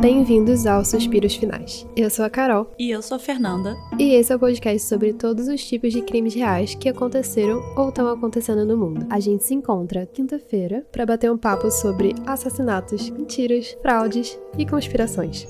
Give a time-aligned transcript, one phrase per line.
[0.00, 1.86] Bem-vindos aos Suspiros Finais.
[1.96, 2.70] Eu sou a Carol.
[2.78, 3.76] E eu sou a Fernanda.
[3.98, 7.88] E esse é o podcast sobre todos os tipos de crimes reais que aconteceram ou
[7.88, 9.06] estão acontecendo no mundo.
[9.10, 15.46] A gente se encontra quinta-feira para bater um papo sobre assassinatos, mentiras, fraudes e conspirações.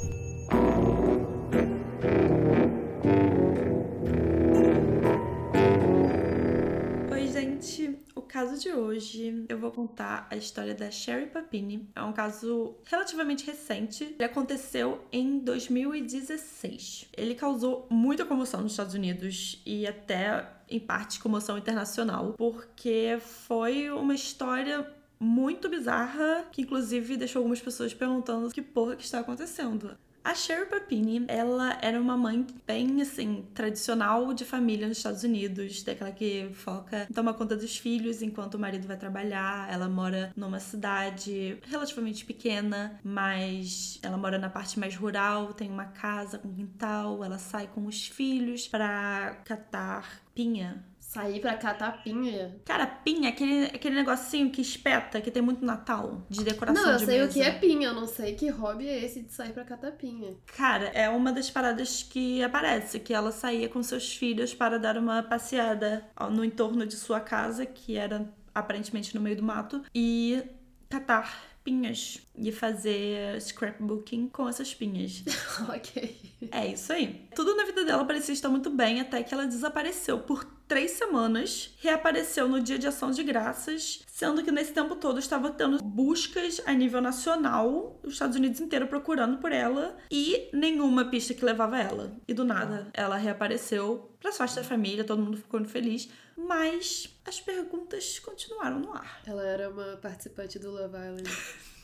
[8.37, 11.89] Caso de hoje, eu vou contar a história da Sherry Papini.
[11.95, 14.05] É um caso relativamente recente.
[14.05, 17.09] Ele aconteceu em 2016.
[17.17, 23.89] Ele causou muita comoção nos Estados Unidos e até, em parte, comoção internacional, porque foi
[23.89, 24.87] uma história
[25.19, 29.97] muito bizarra, que inclusive deixou algumas pessoas perguntando que porra que está acontecendo.
[30.27, 35.85] A Sherry Papini, ela era uma mãe bem, assim, tradicional de família nos Estados Unidos,
[35.85, 39.73] daquela que foca em tomar conta dos filhos enquanto o marido vai trabalhar.
[39.73, 45.85] Ela mora numa cidade relativamente pequena, mas ela mora na parte mais rural, tem uma
[45.85, 50.85] casa com quintal, ela sai com os filhos para catar pinha
[51.17, 52.61] Sair pra catar pinha?
[52.65, 56.99] Cara, pinha, aquele, aquele negocinho que espeta, que tem muito Natal, de decoração Não, eu
[56.99, 57.31] de sei mesa.
[57.31, 59.93] o que é pinha, eu não sei que hobby é esse de sair pra catar
[59.93, 60.37] pinha.
[60.57, 64.99] Cara, é uma das paradas que aparece, que ela saía com seus filhos para dar
[64.99, 70.43] uma passeada no entorno de sua casa, que era aparentemente no meio do mato, e
[70.89, 75.25] catar pinhas e fazer scrapbooking com essas pinhas.
[75.69, 76.17] ok.
[76.53, 77.27] É isso aí.
[77.35, 81.75] Tudo na vida dela parecia estar muito bem até que ela desapareceu por três semanas,
[81.79, 86.61] reapareceu no dia de ação de graças, sendo que nesse tempo todo estava tendo buscas
[86.67, 91.79] a nível nacional, os Estados Unidos inteiro procurando por ela e nenhuma pista que levava
[91.79, 92.17] ela.
[92.27, 97.41] E do nada, ela reapareceu pra sorte da família, todo mundo ficou feliz, mas as
[97.41, 99.21] perguntas continuaram no ar.
[99.27, 101.31] Ela era uma participante do Love Island.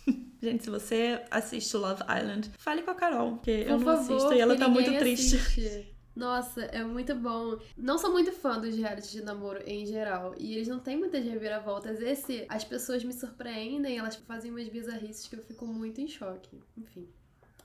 [0.43, 4.17] Gente, se você assiste Love Island, fale com a Carol, porque Por eu não favor,
[4.17, 5.37] assisto e ela tá muito triste.
[5.37, 5.92] assiste.
[6.15, 7.59] Nossa, é muito bom.
[7.77, 10.35] Não sou muito fã dos reality de namoro em geral.
[10.39, 12.01] E eles não têm muitas reviravoltas.
[12.01, 16.61] Esse, as pessoas me surpreendem, elas fazem umas bizarrices que eu fico muito em choque.
[16.77, 17.09] Enfim,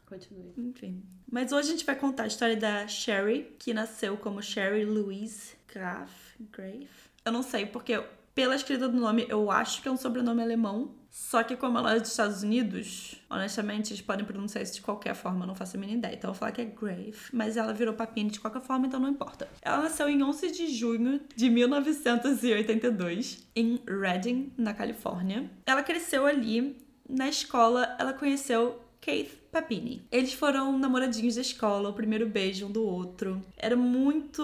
[0.06, 0.54] continue.
[0.58, 1.04] Enfim.
[1.30, 5.56] Mas hoje a gente vai contar a história da Sherry, que nasceu como Sherry Louise
[5.72, 6.38] Graf.
[6.52, 6.88] Grave?
[7.26, 8.02] Eu não sei, porque
[8.34, 10.96] pela escrita do nome eu acho que é um sobrenome alemão.
[11.10, 15.16] Só que como ela é dos Estados Unidos, honestamente, eles podem pronunciar isso de qualquer
[15.16, 16.16] forma, não faço a mínima ideia.
[16.16, 19.00] Então eu vou falar que é Grave, mas ela virou papini de qualquer forma, então
[19.00, 19.48] não importa.
[19.62, 25.50] Ela nasceu em 11 de junho de 1982, em Redding, na Califórnia.
[25.66, 26.78] Ela cresceu ali.
[27.10, 30.06] Na escola, ela conheceu Keith Papini.
[30.12, 33.42] Eles foram namoradinhos da escola, o primeiro beijo um do outro.
[33.58, 34.44] Era muito,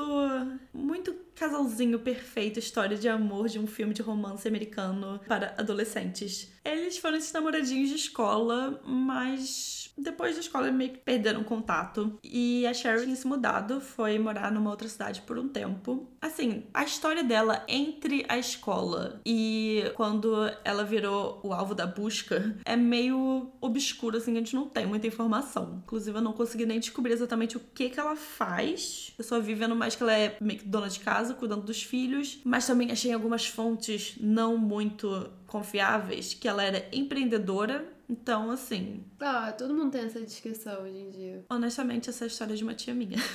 [0.74, 6.52] muito casalzinho perfeito, história de amor de um filme de romance americano para adolescentes.
[6.64, 12.18] Eles foram esses namoradinhos de escola, mas depois da escola meio que perderam contato.
[12.24, 16.08] E a Sherry tinha se mudado, foi morar numa outra cidade por um tempo.
[16.22, 20.34] Assim, a história dela entre a escola e quando
[20.64, 25.08] ela virou o alvo da busca é meio obscuro, assim, a gente não tem muita
[25.08, 25.82] informação.
[25.84, 29.14] Inclusive, eu não consegui nem descobrir exatamente o que que ela faz.
[29.18, 31.84] Eu só vi vendo mais que ela é meio que dona de casa, cuidando dos
[31.84, 32.40] filhos.
[32.44, 37.86] Mas também achei algumas fontes não muito confiáveis que ela era empreendedora.
[38.14, 39.04] Então, assim.
[39.20, 41.46] Ah, todo mundo tem essa descrição hoje em dia.
[41.50, 43.18] Honestamente, essa é a história de uma tia minha.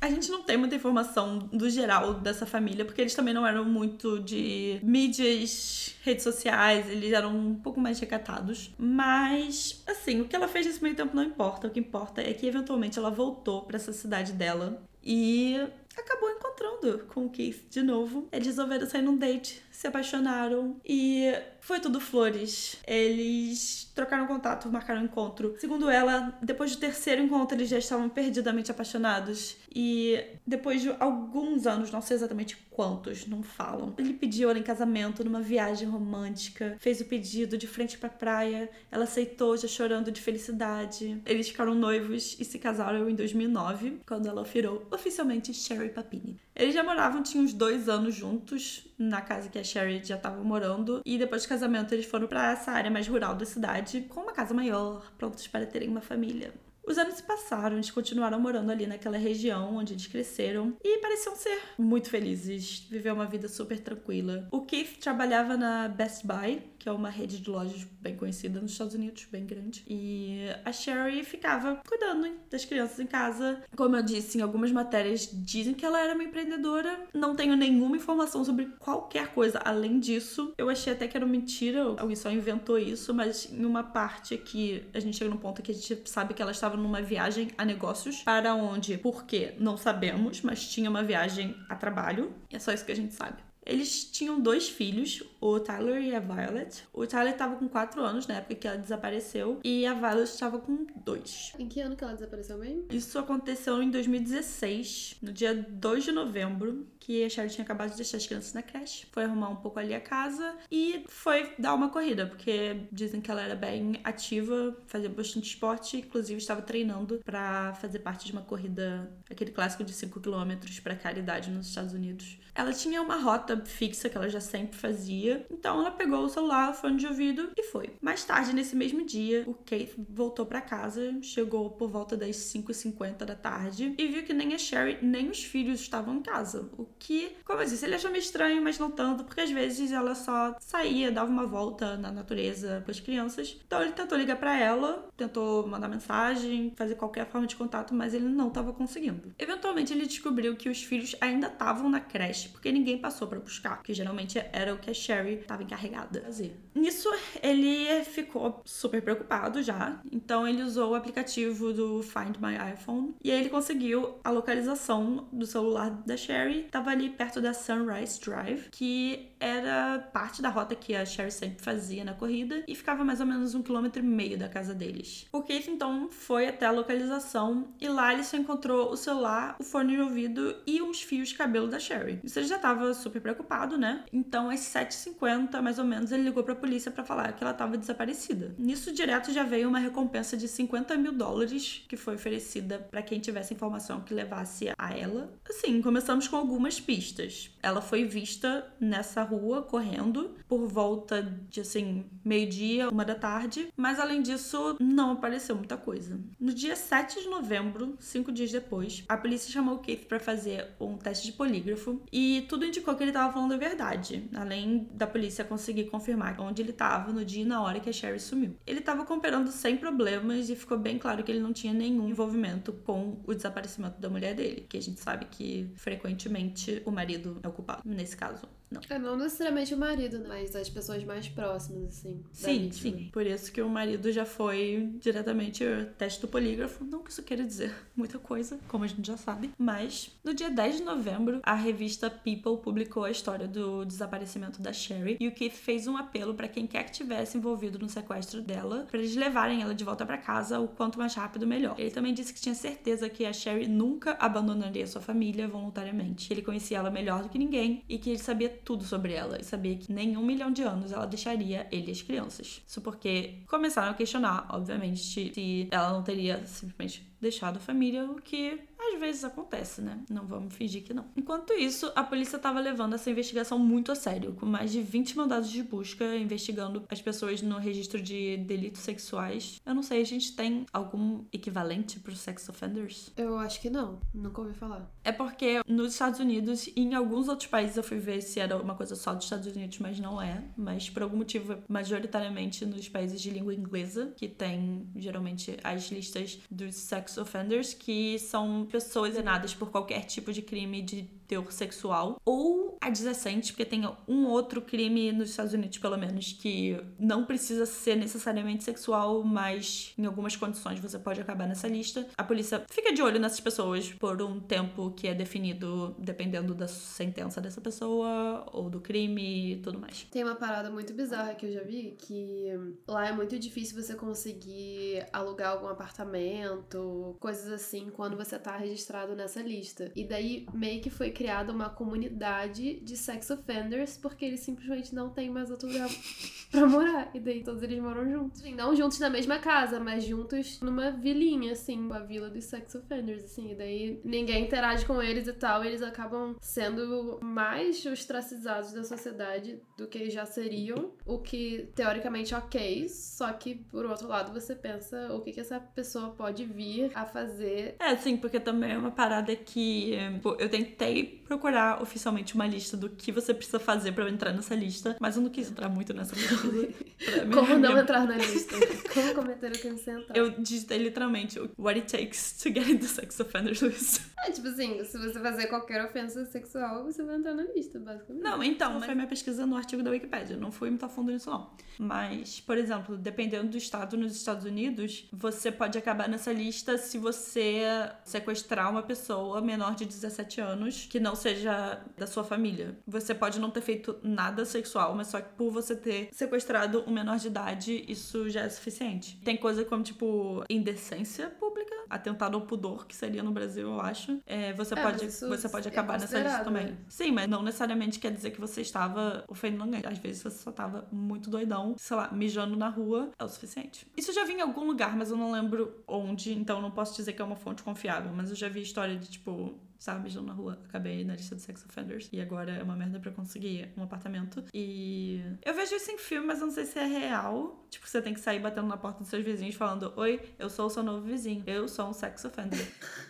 [0.00, 3.64] A gente não tem muita informação do geral dessa família, porque eles também não eram
[3.64, 8.70] muito de mídias, redes sociais, eles eram um pouco mais recatados.
[8.78, 11.66] Mas, assim, o que ela fez nesse meio tempo não importa.
[11.66, 15.56] O que importa é que eventualmente ela voltou para essa cidade dela e
[15.96, 18.28] acabou encontrando com o Keith de novo.
[18.30, 22.78] Eles resolveram sair num date, se apaixonaram e foi tudo flores.
[22.86, 25.54] Eles trocaram contato, marcaram encontro.
[25.58, 29.58] Segundo ela, depois do terceiro encontro, eles já estavam perdidamente apaixonados.
[29.74, 34.62] E depois de alguns anos, não sei exatamente quantos, não falam, ele pediu ela em
[34.62, 38.70] casamento numa viagem romântica, fez o pedido de frente pra praia.
[38.90, 41.20] Ela aceitou, já chorando de felicidade.
[41.26, 46.40] Eles ficaram noivos e se casaram em 2009, quando ela virou oficialmente Sherry Papini.
[46.56, 50.42] Eles já moravam, tinham uns dois anos juntos na casa que a Sherry já estava
[50.42, 51.02] morando.
[51.04, 54.32] E depois do casamento, eles foram para essa área mais rural da cidade, com uma
[54.32, 56.54] casa maior, prontos para terem uma família.
[56.86, 61.34] Os anos se passaram, eles continuaram morando ali naquela região onde eles cresceram e pareciam
[61.34, 64.46] ser muito felizes, viver uma vida super tranquila.
[64.52, 68.60] O Keith trabalhava na Best Buy, que que é uma rede de lojas bem conhecida
[68.60, 69.82] nos Estados Unidos, bem grande.
[69.88, 73.60] E a Sherry ficava cuidando das crianças em casa.
[73.74, 77.08] Como eu disse, em algumas matérias dizem que ela era uma empreendedora.
[77.12, 80.54] Não tenho nenhuma informação sobre qualquer coisa além disso.
[80.56, 84.84] Eu achei até que era mentira, alguém só inventou isso, mas em uma parte aqui,
[84.94, 87.64] a gente chega num ponto que a gente sabe que ela estava numa viagem a
[87.64, 92.32] negócios, para onde, por quê, não sabemos, mas tinha uma viagem a trabalho.
[92.48, 93.45] E é só isso que a gente sabe.
[93.66, 96.84] Eles tinham dois filhos, o Tyler e a Violet.
[96.92, 100.58] O Tyler estava com 4 anos na época que ela desapareceu e a Violet estava
[100.58, 101.54] com 2.
[101.58, 102.86] Em que ano que ela desapareceu mesmo?
[102.90, 107.96] Isso aconteceu em 2016, no dia 2 de novembro, que a Sherry tinha acabado de
[107.96, 109.06] deixar as crianças na creche.
[109.10, 113.30] Foi arrumar um pouco ali a casa e foi dar uma corrida, porque dizem que
[113.30, 118.42] ela era bem ativa, fazia bastante esporte, inclusive estava treinando para fazer parte de uma
[118.42, 120.52] corrida, aquele clássico de 5 km
[120.82, 122.38] para caridade nos Estados Unidos.
[122.56, 126.70] Ela tinha uma rota fixa que ela já sempre fazia, então ela pegou o celular,
[126.70, 127.90] o fone de ouvido e foi.
[128.00, 133.26] Mais tarde, nesse mesmo dia, o Keith voltou para casa, chegou por volta das 5h50
[133.26, 136.70] da tarde e viu que nem a Sherry nem os filhos estavam em casa.
[136.78, 139.92] O que, como eu disse, ele achou meio estranho, mas não tanto, porque às vezes
[139.92, 143.60] ela só saía, dava uma volta na natureza com as crianças.
[143.66, 148.14] Então ele tentou ligar para ela, tentou mandar mensagem, fazer qualquer forma de contato, mas
[148.14, 149.34] ele não estava conseguindo.
[149.38, 153.82] Eventualmente ele descobriu que os filhos ainda estavam na creche porque ninguém passou para buscar,
[153.82, 156.56] que geralmente era o que a Sherry estava encarregada de fazer.
[156.74, 157.08] Nisso,
[157.42, 163.30] ele ficou super preocupado já, então ele usou o aplicativo do Find My iPhone e
[163.30, 168.68] aí ele conseguiu a localização do celular da Sherry, estava ali perto da Sunrise Drive,
[168.70, 173.20] que era parte da rota que a Sherry sempre fazia na corrida e ficava mais
[173.20, 175.26] ou menos um quilômetro e meio da casa deles.
[175.32, 179.64] O Keith então foi até a localização e lá ele só encontrou o celular, o
[179.64, 182.20] fone de ouvido e uns fios de cabelo da Sherry.
[182.24, 184.04] Isso ele já tava super preocupado, né?
[184.12, 187.76] Então, às 7h50, mais ou menos, ele ligou pra polícia para falar que ela tava
[187.76, 188.54] desaparecida.
[188.58, 193.20] Nisso, direto já veio uma recompensa de 50 mil dólares que foi oferecida para quem
[193.20, 195.32] tivesse informação que levasse a ela.
[195.48, 197.50] Assim, começamos com algumas pistas.
[197.62, 203.98] Ela foi vista nessa rua correndo por volta de assim, meio-dia, uma da tarde, mas
[203.98, 206.18] além disso, não apareceu muita coisa.
[206.38, 210.96] No dia 7 de novembro, cinco dias depois, a polícia chamou Keith para fazer um
[210.96, 215.44] teste de polígrafo e tudo indicou que ele estava falando a verdade, além da polícia
[215.44, 218.56] conseguir confirmar onde ele estava no dia e na hora que a Sherry sumiu.
[218.66, 222.72] Ele estava cooperando sem problemas e ficou bem claro que ele não tinha nenhum envolvimento
[222.72, 227.48] com o desaparecimento da mulher dele, que a gente sabe que frequentemente o marido é
[227.48, 228.48] o culpado, nesse caso.
[228.70, 228.80] Não.
[228.90, 230.26] É, não necessariamente o marido, né?
[230.28, 232.24] mas as pessoas mais próximas, assim.
[232.32, 233.08] Sim, sim.
[233.12, 236.84] Por isso que o marido já foi diretamente ao teste do polígrafo.
[236.84, 239.52] Não que isso queira dizer muita coisa, como a gente já sabe.
[239.56, 244.72] Mas no dia 10 de novembro, a revista People publicou a história do desaparecimento da
[244.72, 245.16] Sherry.
[245.20, 248.86] E o Keith fez um apelo para quem quer que tivesse envolvido no sequestro dela,
[248.90, 251.74] para eles levarem ela de volta para casa o quanto mais rápido melhor.
[251.78, 256.32] Ele também disse que tinha certeza que a Sherry nunca abandonaria sua família voluntariamente.
[256.32, 259.44] Ele conhecia ela melhor do que ninguém e que ele sabia tudo sobre ela e
[259.44, 262.62] sabia que nem um milhão de anos ela deixaria ele e as crianças.
[262.66, 268.20] Isso porque começaram a questionar, obviamente, se ela não teria simplesmente deixado a família, o
[268.20, 268.58] que
[268.92, 270.00] às vezes acontece, né?
[270.10, 271.06] Não vamos fingir que não.
[271.16, 275.16] Enquanto isso, a polícia estava levando essa investigação muito a sério, com mais de 20
[275.16, 279.60] mandados de busca investigando as pessoas no registro de delitos sexuais.
[279.64, 283.12] Eu não sei, a gente tem algum equivalente para os sex offenders?
[283.16, 283.98] Eu acho que não.
[284.12, 284.90] Nunca ouvi falar.
[285.04, 288.56] É porque nos Estados Unidos e em alguns outros países eu fui ver se era
[288.56, 290.42] uma coisa só dos Estados Unidos, mas não é.
[290.56, 296.38] Mas por algum motivo, majoritariamente nos países de língua inglesa, que tem geralmente as listas
[296.50, 302.20] dos sex offenders, que são pessoas condenadas por qualquer tipo de crime de teor sexual
[302.24, 307.66] ou adjacente, porque tem um outro crime nos Estados Unidos, pelo menos, que não precisa
[307.66, 312.06] ser necessariamente sexual, mas em algumas condições você pode acabar nessa lista.
[312.16, 316.68] A polícia fica de olho nessas pessoas por um tempo que é definido dependendo da
[316.68, 320.06] sentença dessa pessoa ou do crime e tudo mais.
[320.10, 322.50] Tem uma parada muito bizarra que eu já vi, que
[322.86, 329.14] lá é muito difícil você conseguir alugar algum apartamento, coisas assim, quando você tá registrado
[329.14, 329.90] nessa lista.
[329.94, 335.08] E daí meio que foi criada uma comunidade de sex offenders porque eles simplesmente não
[335.08, 335.88] têm mais outro lugar
[336.52, 337.10] pra morar.
[337.14, 338.40] E daí todos eles moram juntos.
[338.40, 342.74] Assim, não juntos na mesma casa, mas juntos numa vilinha, assim, a vila dos sex
[342.74, 343.52] offenders, assim.
[343.52, 348.84] E daí ninguém interage com eles e tal, e eles acabam sendo mais ostracizados da
[348.84, 350.92] sociedade do que já seriam.
[351.06, 355.58] O que teoricamente ok, só que por outro lado você pensa o que, que essa
[355.58, 357.76] pessoa pode vir a fazer.
[357.80, 362.76] É, sim, porque também é uma parada que pô, eu tentei procurar oficialmente uma lista
[362.76, 365.68] do que você precisa fazer pra eu entrar nessa lista, mas eu não quis entrar
[365.68, 366.36] muito nessa lista.
[367.32, 368.54] Como não entrar na lista?
[368.92, 370.16] Como cometer o crime sem entrar?
[370.16, 374.00] Eu digitei literalmente what it takes to get into sex offenders list.
[374.26, 378.24] É tipo assim, se você fazer qualquer ofensa sexual, você vai entrar na lista, basicamente.
[378.24, 378.86] Não, então, mas...
[378.86, 381.50] foi minha pesquisa no artigo da Wikipedia, não fui muito a fundo nisso não.
[381.78, 386.98] Mas, por exemplo, dependendo do estado nos Estados Unidos, você pode acabar nessa lista se
[386.98, 387.62] você
[388.04, 392.78] sequestrar uma pessoa menor de 17 anos que não seja da sua família.
[392.86, 396.90] Você pode não ter feito nada sexual, mas só que por você ter sequestrado um
[396.90, 399.20] menor de idade, isso já é suficiente.
[399.22, 404.18] Tem coisa como, tipo, indecência pública, atentado ao pudor, que seria no Brasil, eu acho.
[404.26, 406.66] É, você, É, pode, você pode é acabar nessa lista também.
[406.66, 406.76] né?
[406.88, 409.82] Sim, mas não necessariamente quer dizer que você estava ofendendo alguém.
[409.84, 413.86] Às vezes você só estava muito doidão, sei lá, mijando na rua, é o suficiente.
[413.96, 417.12] Isso já vi em algum lugar, mas eu não lembro onde, então não posso dizer
[417.12, 418.10] que é uma fonte confiável.
[418.14, 420.58] Mas eu já vi história de, tipo, sabe, mijando na rua.
[420.68, 422.08] Acabei na lista de sex offenders.
[422.12, 424.44] E agora é uma merda pra conseguir um apartamento.
[424.54, 427.64] E eu vejo isso em filme, mas eu não sei se é real.
[427.70, 430.66] Tipo, você tem que sair batendo na porta dos seus vizinhos falando: Oi, eu sou
[430.66, 431.42] o seu novo vizinho.
[431.46, 432.66] Eu sou um sex offender.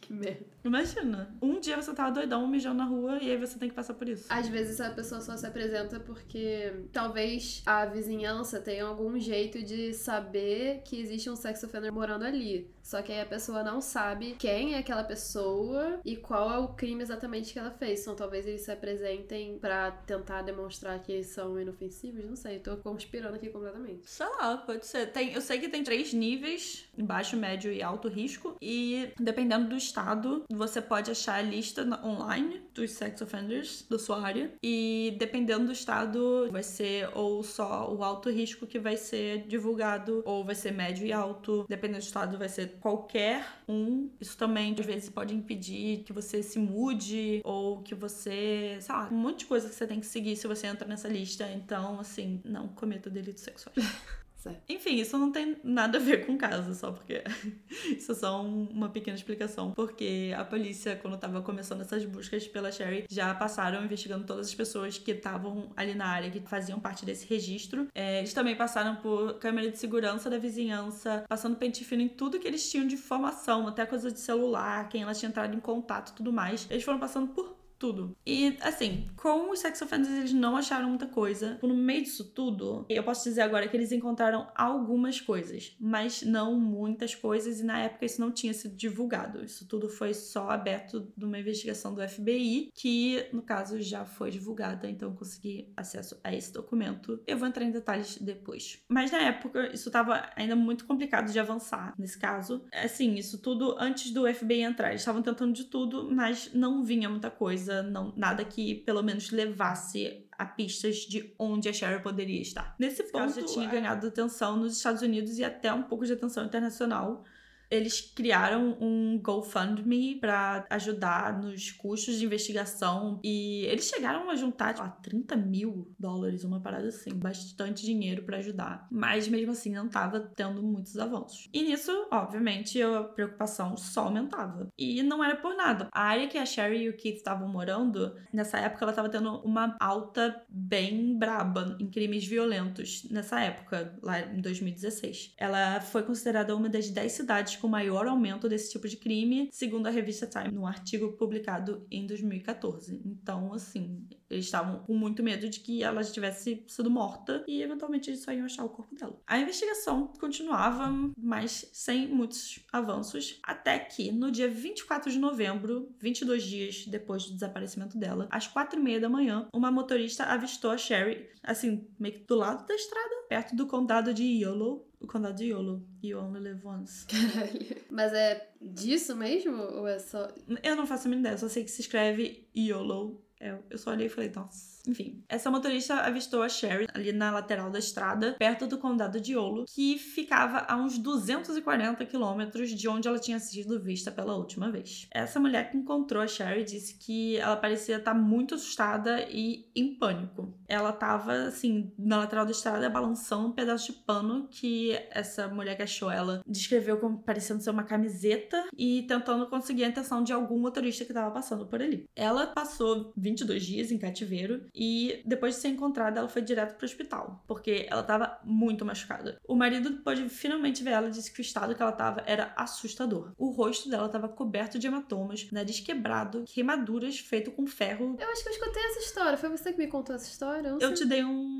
[0.00, 0.44] Que merda.
[0.64, 3.94] Imagina, um dia você tava doidão mijando na rua e aí você tem que passar
[3.94, 4.26] por isso.
[4.28, 9.94] Às vezes a pessoa só se apresenta porque talvez a vizinhança tenha algum jeito de
[9.94, 12.70] saber que existe um sex offender morando ali.
[12.82, 16.68] Só que aí a pessoa não sabe quem é aquela pessoa e qual é o
[16.68, 18.00] crime exatamente que ela fez.
[18.02, 22.24] Então talvez eles se apresentem pra tentar demonstrar que eles são inofensivos.
[22.24, 24.10] Não sei, tô conspirando aqui completamente.
[24.10, 25.06] Sei lá, pode ser.
[25.12, 28.56] Tem, eu sei que tem três níveis: baixo, médio e alto risco.
[28.60, 34.20] E dependendo do estado, você pode achar a lista online dos sex offenders da sua
[34.22, 34.52] área.
[34.62, 40.22] E dependendo do estado, vai ser ou só o alto risco que vai ser divulgado,
[40.24, 41.64] ou vai ser médio e alto.
[41.68, 44.10] Dependendo do estado, vai ser qualquer um.
[44.20, 49.08] Isso também, às vezes, pode impedir que você se mude, ou que você, sei lá,
[49.10, 51.50] um monte de coisa que você tem que seguir se você entra nessa lista.
[51.50, 53.76] Então, assim, não cometa delitos sexuais.
[54.40, 54.62] Certo.
[54.70, 57.22] Enfim, isso não tem nada a ver com o caso, só porque.
[57.94, 59.72] isso é só um- uma pequena explicação.
[59.72, 64.54] Porque a polícia, quando tava começando essas buscas pela Sherry, já passaram investigando todas as
[64.54, 67.86] pessoas que estavam ali na área, que faziam parte desse registro.
[67.94, 72.40] É, eles também passaram por câmera de segurança da vizinhança, passando pente fino em tudo
[72.40, 76.14] que eles tinham de informação, até coisa de celular, quem ela tinha entrado em contato
[76.16, 76.66] tudo mais.
[76.70, 78.14] Eles foram passando por tudo.
[78.26, 81.58] E, assim, com os sex offenders, eles não acharam muita coisa.
[81.62, 86.60] No meio disso tudo, eu posso dizer agora que eles encontraram algumas coisas, mas não
[86.60, 89.42] muitas coisas, e na época isso não tinha sido divulgado.
[89.42, 94.30] Isso tudo foi só aberto de uma investigação do FBI, que, no caso, já foi
[94.30, 97.20] divulgada, então eu consegui acesso a esse documento.
[97.26, 98.82] Eu vou entrar em detalhes depois.
[98.88, 102.62] Mas na época, isso tava ainda muito complicado de avançar nesse caso.
[102.72, 104.90] Assim, isso tudo antes do FBI entrar.
[104.90, 109.30] Eles estavam tentando de tudo, mas não vinha muita coisa, não, nada que pelo menos
[109.30, 112.74] levasse a pistas de onde a Sherry poderia estar.
[112.78, 116.44] Nesse ponto, já tinha ganhado atenção nos Estados Unidos e até um pouco de atenção
[116.44, 117.24] internacional.
[117.70, 124.76] Eles criaram um GoFundMe para ajudar nos custos de investigação e eles chegaram a juntar,
[124.76, 128.88] lá, 30 mil dólares, uma parada assim, bastante dinheiro para ajudar.
[128.90, 131.48] Mas mesmo assim não tava tendo muitos avanços.
[131.52, 134.68] E nisso, obviamente, a preocupação só aumentava.
[134.76, 135.88] E não era por nada.
[135.92, 139.36] A área que a Sherry e o Keith estavam morando, nessa época ela tava tendo
[139.42, 145.34] uma alta bem braba em crimes violentos nessa época, lá em 2016.
[145.36, 149.86] Ela foi considerada uma das 10 cidades com maior aumento desse tipo de crime, segundo
[149.86, 153.00] a revista Time, num artigo publicado em 2014.
[153.04, 158.10] Então, assim, eles estavam com muito medo de que ela tivesse sido morta e eventualmente
[158.10, 159.20] eles só iam achar o corpo dela.
[159.26, 160.88] A investigação continuava,
[161.18, 167.34] mas sem muitos avanços, até que no dia 24 de novembro, 22 dias depois do
[167.34, 172.14] desaparecimento dela, às quatro e meia da manhã, uma motorista avistou a Sherry, assim, meio
[172.14, 174.86] que do lado da estrada, perto do condado de Yolo.
[175.00, 175.82] O condado de Yolo.
[176.02, 177.06] You only live once.
[177.08, 177.76] Caralho.
[177.90, 179.62] Mas é disso mesmo?
[179.62, 180.28] Ou é só.
[180.62, 183.24] Eu não faço a mínima ideia, só sei que se escreve YOLO.
[183.40, 184.69] Eu, eu só olhei e falei, nossa.
[184.86, 189.32] Enfim, essa motorista avistou a Sherry ali na lateral da estrada, perto do condado de
[189.32, 194.70] Yolo, que ficava a uns 240 quilômetros de onde ela tinha sido vista pela última
[194.70, 195.06] vez.
[195.10, 199.94] Essa mulher que encontrou a Sherry disse que ela parecia estar muito assustada e em
[199.94, 200.54] pânico.
[200.68, 205.76] Ela tava, assim, na lateral da estrada, balançando um pedaço de pano que essa mulher
[205.76, 210.32] que achou ela descreveu como parecendo ser uma camiseta e tentando conseguir a atenção de
[210.32, 212.08] algum motorista que estava passando por ali.
[212.14, 216.86] Ela passou 22 dias em cativeiro e depois de ser encontrada, ela foi direto pro
[216.86, 219.40] hospital, porque ela tava muito machucada.
[219.46, 222.52] O marido, depois de finalmente ver ela, disse que o estado que ela tava era
[222.56, 223.32] assustador.
[223.36, 228.16] O rosto dela tava coberto de hematomas, nariz quebrado, queimaduras feito com ferro.
[228.18, 229.38] Eu acho que eu escutei essa história.
[229.38, 230.68] Foi você que me contou essa história?
[230.68, 231.59] Eu, Eu te dei um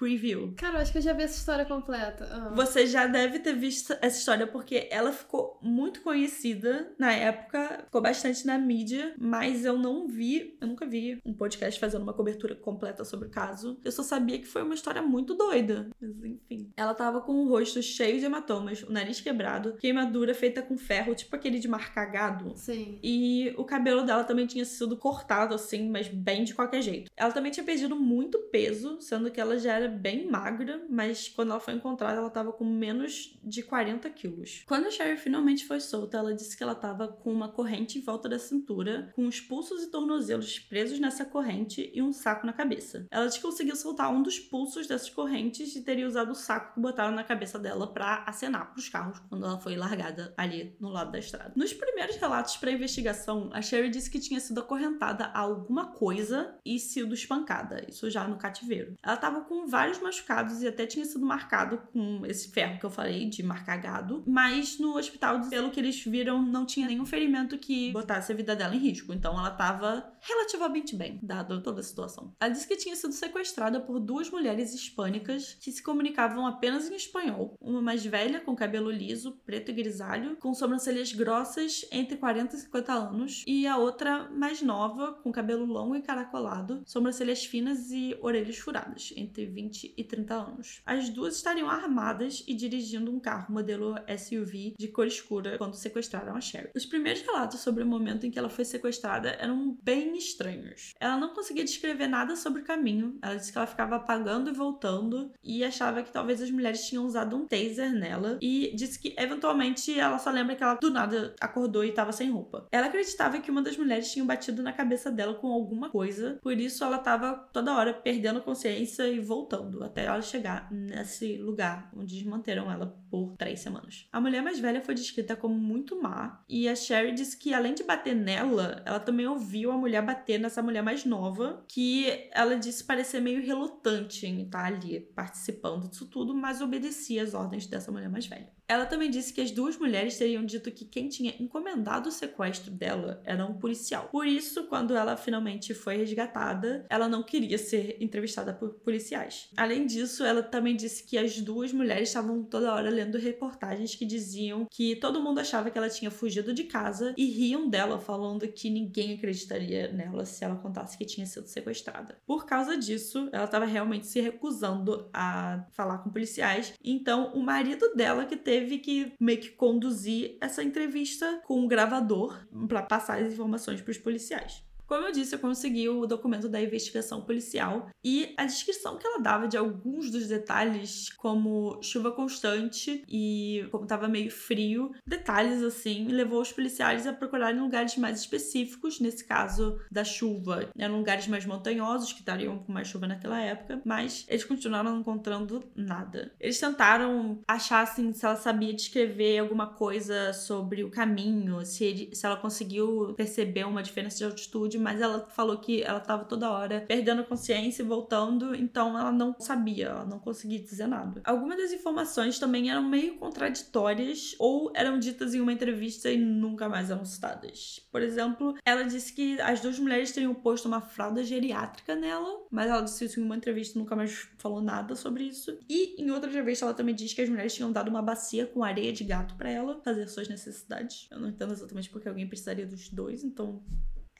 [0.00, 0.54] preview.
[0.56, 2.26] Cara, eu acho que eu já vi essa história completa.
[2.32, 2.54] Ah.
[2.56, 8.00] Você já deve ter visto essa história porque ela ficou muito conhecida na época, ficou
[8.00, 12.54] bastante na mídia, mas eu não vi, eu nunca vi um podcast fazendo uma cobertura
[12.54, 13.78] completa sobre o caso.
[13.84, 15.90] Eu só sabia que foi uma história muito doida.
[16.00, 16.72] Mas enfim.
[16.76, 21.14] Ela tava com o rosto cheio de hematomas, o nariz quebrado, queimadura feita com ferro,
[21.14, 22.56] tipo aquele de marcar gado.
[22.56, 22.98] Sim.
[23.02, 27.10] E o cabelo dela também tinha sido cortado, assim, mas bem de qualquer jeito.
[27.14, 31.50] Ela também tinha perdido muito peso, sendo que ela já era bem magra, mas quando
[31.50, 34.62] ela foi encontrada, ela tava com menos de 40 quilos.
[34.66, 38.00] Quando a Sherry finalmente foi solta, ela disse que ela tava com uma corrente em
[38.00, 42.52] volta da cintura, com os pulsos e tornozelos presos nessa corrente e um saco na
[42.52, 43.06] cabeça.
[43.10, 46.74] Ela disse que conseguiu soltar um dos pulsos dessas correntes e teria usado o saco
[46.74, 50.88] que botaram na cabeça dela pra acenar pros carros quando ela foi largada ali no
[50.88, 51.52] lado da estrada.
[51.56, 56.54] Nos primeiros relatos pra investigação, a Sherry disse que tinha sido acorrentada a alguma coisa
[56.64, 58.94] e sido espancada, isso já no cativeiro.
[59.02, 62.90] Ela tava com vários machucados e até tinha sido marcado com esse ferro que eu
[62.90, 67.56] falei, de marcar gado, mas no hospital, pelo que eles viram, não tinha nenhum ferimento
[67.56, 71.82] que botasse a vida dela em risco, então ela tava relativamente bem, dado toda a
[71.82, 72.34] situação.
[72.38, 76.94] Ela disse que tinha sido sequestrada por duas mulheres hispânicas que se comunicavam apenas em
[76.94, 82.54] espanhol, uma mais velha, com cabelo liso, preto e grisalho, com sobrancelhas grossas, entre 40
[82.54, 87.90] e 50 anos, e a outra mais nova, com cabelo longo e caracolado, sobrancelhas finas
[87.90, 90.82] e orelhas furadas, entre 20 e 30 anos.
[90.84, 96.36] As duas estariam armadas e dirigindo um carro modelo SUV de cor escura quando sequestraram
[96.36, 96.70] a Sherry.
[96.74, 100.94] Os primeiros relatos sobre o momento em que ela foi sequestrada eram bem estranhos.
[100.98, 103.18] Ela não conseguia descrever nada sobre o caminho.
[103.22, 107.06] Ela disse que ela ficava apagando e voltando e achava que talvez as mulheres tinham
[107.06, 111.34] usado um taser nela e disse que eventualmente ela só lembra que ela do nada
[111.40, 112.66] acordou e estava sem roupa.
[112.72, 116.58] Ela acreditava que uma das mulheres tinha batido na cabeça dela com alguma coisa, por
[116.58, 122.26] isso ela estava toda hora perdendo consciência e voltando até ela chegar nesse lugar onde
[122.26, 124.06] manteram ela por três semanas.
[124.12, 127.74] A mulher mais velha foi descrita como muito má e a Sherry disse que além
[127.74, 132.56] de bater nela, ela também ouviu a mulher bater nessa mulher mais nova, que ela
[132.56, 137.90] disse parecer meio relutante em estar ali participando disso tudo, mas obedecia às ordens dessa
[137.90, 138.50] mulher mais velha.
[138.70, 142.70] Ela também disse que as duas mulheres teriam dito que quem tinha encomendado o sequestro
[142.70, 144.08] dela era um policial.
[144.12, 149.48] Por isso, quando ela finalmente foi resgatada, ela não queria ser entrevistada por policiais.
[149.56, 154.06] Além disso, ela também disse que as duas mulheres estavam toda hora lendo reportagens que
[154.06, 158.46] diziam que todo mundo achava que ela tinha fugido de casa e riam dela, falando
[158.46, 162.16] que ninguém acreditaria nela se ela contasse que tinha sido sequestrada.
[162.24, 166.72] Por causa disso, ela estava realmente se recusando a falar com policiais.
[166.84, 172.46] Então, o marido dela que teve que meio que conduzir essa entrevista com o gravador
[172.68, 174.64] para passar as informações para os policiais.
[174.90, 179.20] Como eu disse, eu consegui o documento da investigação policial e a descrição que ela
[179.20, 186.08] dava de alguns dos detalhes, como chuva constante e como estava meio frio, detalhes assim,
[186.08, 190.68] levou os policiais a procurarem lugares mais específicos, nesse caso da chuva.
[190.76, 195.00] Eram lugares mais montanhosos que estariam com mais chuva naquela época, mas eles continuaram não
[195.02, 196.32] encontrando nada.
[196.40, 202.10] Eles tentaram achar assim se ela sabia descrever alguma coisa sobre o caminho, se, ele-
[202.12, 206.50] se ela conseguiu perceber uma diferença de altitude, mas ela falou que ela estava toda
[206.50, 211.20] hora perdendo a consciência e voltando, então ela não sabia, ela não conseguia dizer nada.
[211.24, 216.68] Algumas das informações também eram meio contraditórias ou eram ditas em uma entrevista e nunca
[216.68, 217.86] mais eram citadas.
[217.90, 222.70] Por exemplo, ela disse que as duas mulheres teriam posto uma fralda geriátrica nela, mas
[222.70, 225.58] ela disse isso em uma entrevista nunca mais falou nada sobre isso.
[225.68, 228.64] E em outra entrevista ela também disse que as mulheres tinham dado uma bacia com
[228.64, 231.06] areia de gato para ela fazer suas necessidades.
[231.10, 233.62] Eu não entendo exatamente porque alguém precisaria dos dois, então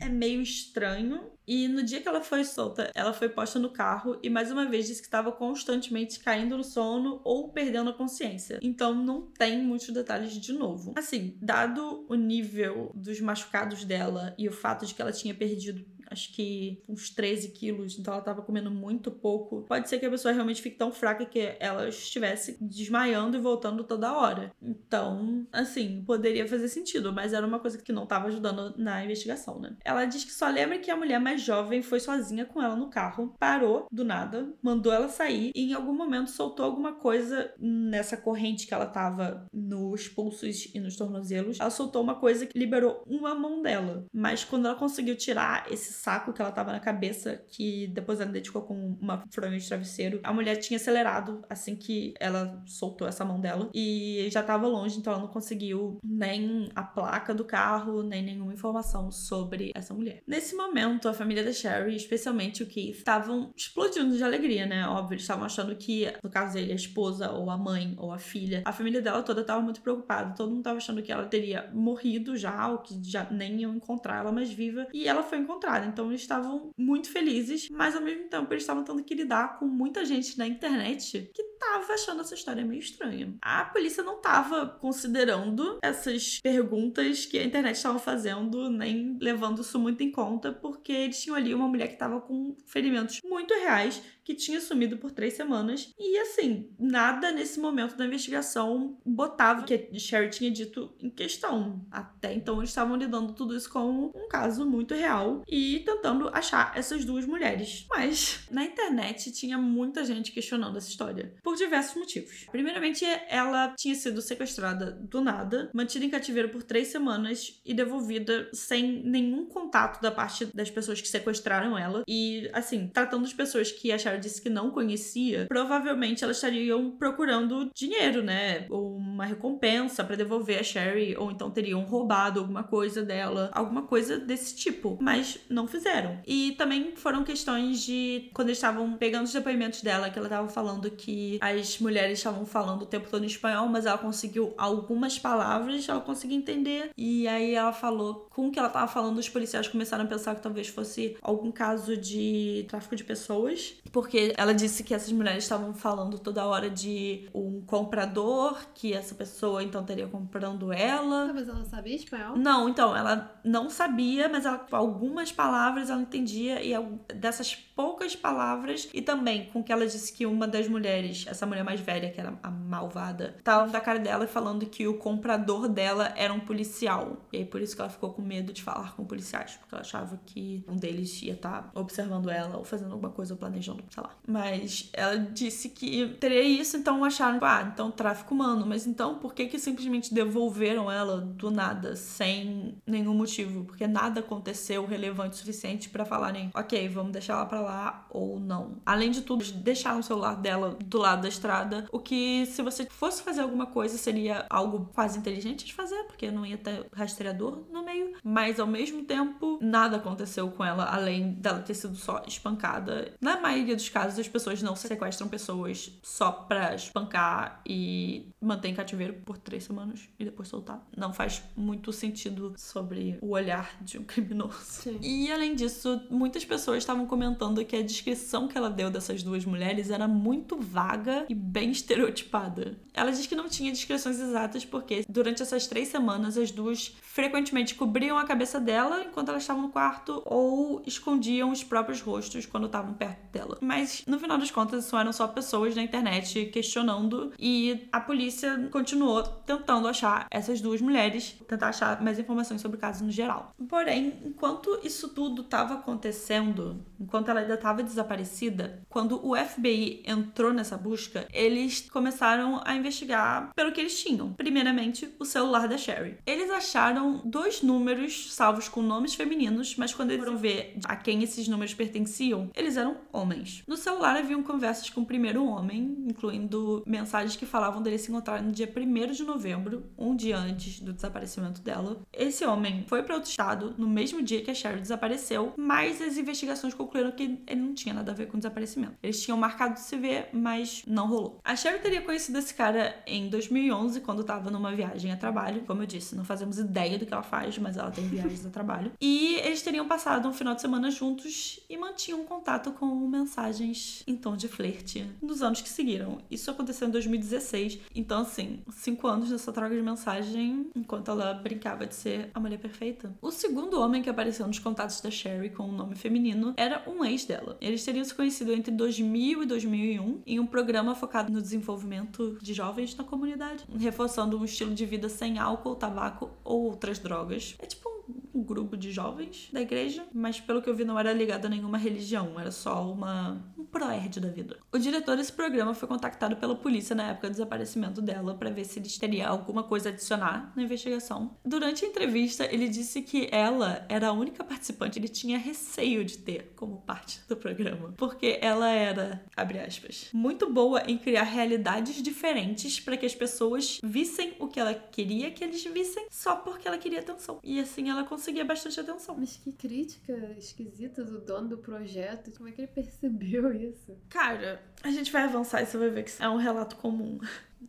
[0.01, 1.31] é meio estranho.
[1.47, 4.69] E no dia que ela foi solta, ela foi posta no carro e mais uma
[4.69, 8.61] vez disse que estava constantemente caindo no sono ou perdendo a consciência.
[8.63, 10.93] Então não tem muitos detalhes de novo.
[10.97, 15.85] Assim, dado o nível dos machucados dela e o fato de que ela tinha perdido
[16.11, 19.63] acho que uns 13 quilos, então ela tava comendo muito pouco.
[19.63, 23.85] Pode ser que a pessoa realmente fique tão fraca que ela estivesse desmaiando e voltando
[23.85, 24.53] toda hora.
[24.61, 29.61] Então, assim, poderia fazer sentido, mas era uma coisa que não tava ajudando na investigação,
[29.61, 29.77] né?
[29.85, 32.91] Ela diz que só lembra que a mulher mais jovem foi sozinha com ela no
[32.91, 38.17] carro, parou do nada, mandou ela sair e em algum momento soltou alguma coisa nessa
[38.17, 41.61] corrente que ela tava nos pulsos e nos tornozelos.
[41.61, 46.00] Ela soltou uma coisa que liberou uma mão dela, mas quando ela conseguiu tirar esse
[46.01, 50.21] saco que ela tava na cabeça, que depois ela identificou com uma fronha de travesseiro.
[50.23, 54.99] A mulher tinha acelerado assim que ela soltou essa mão dela e já tava longe,
[54.99, 60.23] então ela não conseguiu nem a placa do carro, nem nenhuma informação sobre essa mulher.
[60.27, 64.87] Nesse momento, a família da Sherry, especialmente o Keith, estavam explodindo de alegria, né?
[64.87, 68.19] Óbvio, eles estavam achando que, no caso dele, a esposa ou a mãe ou a
[68.19, 70.35] filha, a família dela toda tava muito preocupada.
[70.35, 74.19] Todo mundo tava achando que ela teria morrido já, ou que já nem iam encontrar
[74.21, 74.87] ela mais viva.
[74.93, 75.90] E ela foi encontrada.
[75.91, 79.67] Então eles estavam muito felizes, mas ao mesmo tempo eles estavam tendo que lidar com
[79.67, 83.35] muita gente na internet que tava achando essa história meio estranha.
[83.43, 89.79] A polícia não tava considerando essas perguntas que a internet estava fazendo, nem levando isso
[89.79, 94.03] muito em conta, porque eles tinham ali uma mulher que tava com ferimentos muito reais
[94.25, 95.93] que tinha sumido por três semanas.
[95.99, 101.85] E assim, nada nesse momento da investigação botava que a Sherry tinha dito em questão.
[101.91, 106.73] Até então eles estavam lidando tudo isso como um caso muito real e tentando achar
[106.77, 107.87] essas duas mulheres.
[107.91, 112.47] Mas na internet tinha muita gente questionando essa história por diversos motivos.
[112.51, 118.49] Primeiramente, ela tinha sido sequestrada do nada, mantida em cativeiro por três semanas e devolvida
[118.53, 122.03] sem nenhum contato da parte das pessoas que sequestraram ela.
[122.09, 127.71] E assim, tratando as pessoas que acharam disse que não conhecia, provavelmente elas estariam procurando
[127.75, 128.67] dinheiro, né?
[128.69, 133.83] Ou uma recompensa para devolver a Sherry, ou então teriam roubado alguma coisa dela, alguma
[133.83, 134.99] coisa desse tipo.
[135.01, 136.19] Mas não fizeram.
[136.27, 140.91] E também foram questões de quando estavam pegando os depoimentos dela, que ela estava falando
[140.91, 145.89] que as mulheres estavam falando o tempo todo em espanhol, mas ela conseguiu algumas palavras,
[145.89, 146.91] ela conseguiu entender.
[146.97, 150.35] E aí ela falou, com o que ela estava falando, os policiais começaram a pensar
[150.35, 155.45] que talvez fosse algum caso de tráfico de pessoas porque ela disse que essas mulheres
[155.45, 161.27] estavam falando toda hora de um comprador, que essa pessoa então teria comprando ela.
[161.27, 162.35] Talvez ela sabia espanhol?
[162.35, 166.73] Não, então, ela não sabia, mas ela, algumas palavras ela entendia, e
[167.15, 171.63] dessas poucas palavras, e também com que ela disse que uma das mulheres, essa mulher
[171.63, 176.13] mais velha, que era a malvada, tava da cara dela falando que o comprador dela
[176.17, 177.19] era um policial.
[177.31, 179.83] E aí por isso que ela ficou com medo de falar com policiais, porque ela
[179.83, 183.83] achava que um deles ia estar tá observando ela ou fazendo alguma coisa ou planejando
[183.91, 184.11] sei lá.
[184.27, 188.65] Mas ela disse que teria isso, então acharam, ah, então tráfico humano.
[188.67, 193.65] Mas então por que que simplesmente devolveram ela do nada, sem nenhum motivo?
[193.65, 198.39] Porque nada aconteceu relevante o suficiente para falarem, ok, vamos deixar ela pra lá ou
[198.39, 198.77] não.
[198.87, 202.87] Além de tudo, deixaram o celular dela do lado da estrada, o que se você
[202.87, 207.65] fosse fazer alguma coisa seria algo quase inteligente de fazer, porque não ia ter rastreador
[207.73, 208.13] no meio.
[208.23, 213.13] Mas ao mesmo tempo, nada aconteceu com ela, além dela ter sido só espancada.
[213.21, 218.75] Na maioria dos casos, as pessoas não sequestram pessoas só pra espancar e manter em
[218.75, 220.87] cativeiro por três semanas e depois soltar.
[220.97, 224.59] Não faz muito sentido sobre o olhar de um criminoso.
[224.61, 224.99] Sim.
[225.03, 229.45] E além disso, muitas pessoas estavam comentando que a descrição que ela deu dessas duas
[229.45, 232.79] mulheres era muito vaga e bem estereotipada.
[232.93, 237.75] Ela diz que não tinha descrições exatas porque durante essas três semanas as duas frequentemente
[237.75, 242.67] cobriam a cabeça dela enquanto elas estavam no quarto ou escondiam os próprios rostos quando
[242.67, 243.59] estavam perto dela.
[243.71, 248.69] Mas no final das contas, isso eram só pessoas na internet questionando e a polícia
[248.73, 253.55] continuou tentando achar essas duas mulheres, tentar achar mais informações sobre o caso no geral.
[253.69, 260.53] Porém, enquanto isso tudo estava acontecendo, enquanto ela ainda estava desaparecida, quando o FBI entrou
[260.53, 264.33] nessa busca, eles começaram a investigar pelo que eles tinham.
[264.33, 266.19] Primeiramente, o celular da Sherry.
[266.27, 271.23] Eles acharam dois números salvos com nomes femininos, mas quando eles foram ver a quem
[271.23, 273.60] esses números pertenciam, eles eram homens.
[273.67, 278.43] No celular haviam conversas com o primeiro homem, incluindo mensagens que falavam dele se encontrar
[278.43, 282.01] no dia 1 de novembro, um dia antes do desaparecimento dela.
[282.13, 286.17] Esse homem foi para outro estado no mesmo dia que a Sherry desapareceu, mas as
[286.17, 288.95] investigações concluíram que ele não tinha nada a ver com o desaparecimento.
[289.03, 291.41] Eles tinham marcado de se ver, mas não rolou.
[291.45, 295.63] A Sherry teria conhecido esse cara em 2011, quando estava numa viagem a trabalho.
[295.67, 298.51] Como eu disse, não fazemos ideia do que ela faz, mas ela tem viagens a
[298.51, 298.93] trabalho.
[299.01, 304.03] E eles teriam passado um final de semana juntos e mantinham contato com mensagens mensagens
[304.07, 306.19] em tom de flerte nos anos que seguiram.
[306.31, 307.81] Isso aconteceu em 2016.
[307.95, 312.59] Então, assim, cinco anos dessa troca de mensagem enquanto ela brincava de ser a mulher
[312.59, 313.13] perfeita.
[313.21, 316.85] O segundo homem que apareceu nos contatos da Sherry com o um nome feminino era
[316.87, 317.57] um ex dela.
[317.61, 322.55] Eles teriam se conhecido entre 2000 e 2001 em um programa focado no desenvolvimento de
[322.55, 327.57] jovens na comunidade, reforçando um estilo de vida sem álcool, tabaco ou outras drogas.
[327.59, 327.91] É tipo
[328.35, 331.49] um grupo de jovens da igreja, mas pelo que eu vi não era ligado a
[331.49, 334.57] nenhuma religião, era só uma um proerd da vida.
[334.73, 338.65] O diretor desse programa foi contactado pela polícia na época do desaparecimento dela para ver
[338.65, 341.37] se eles teriam alguma coisa a adicionar na investigação.
[341.45, 346.05] Durante a entrevista, ele disse que ela era a única participante que ele tinha receio
[346.05, 351.23] de ter como parte do programa, porque ela era, abre aspas, muito boa em criar
[351.23, 356.37] realidades diferentes para que as pessoas vissem o que ela queria que eles vissem só
[356.37, 357.39] porque ela queria atenção.
[357.43, 359.17] E assim ela conseguia bastante atenção.
[359.19, 362.31] Mas que crítica esquisita do dono do projeto.
[362.37, 363.97] Como é que ele percebeu isso?
[364.09, 367.19] Cara, a gente vai avançar e você vai ver que é um relato comum.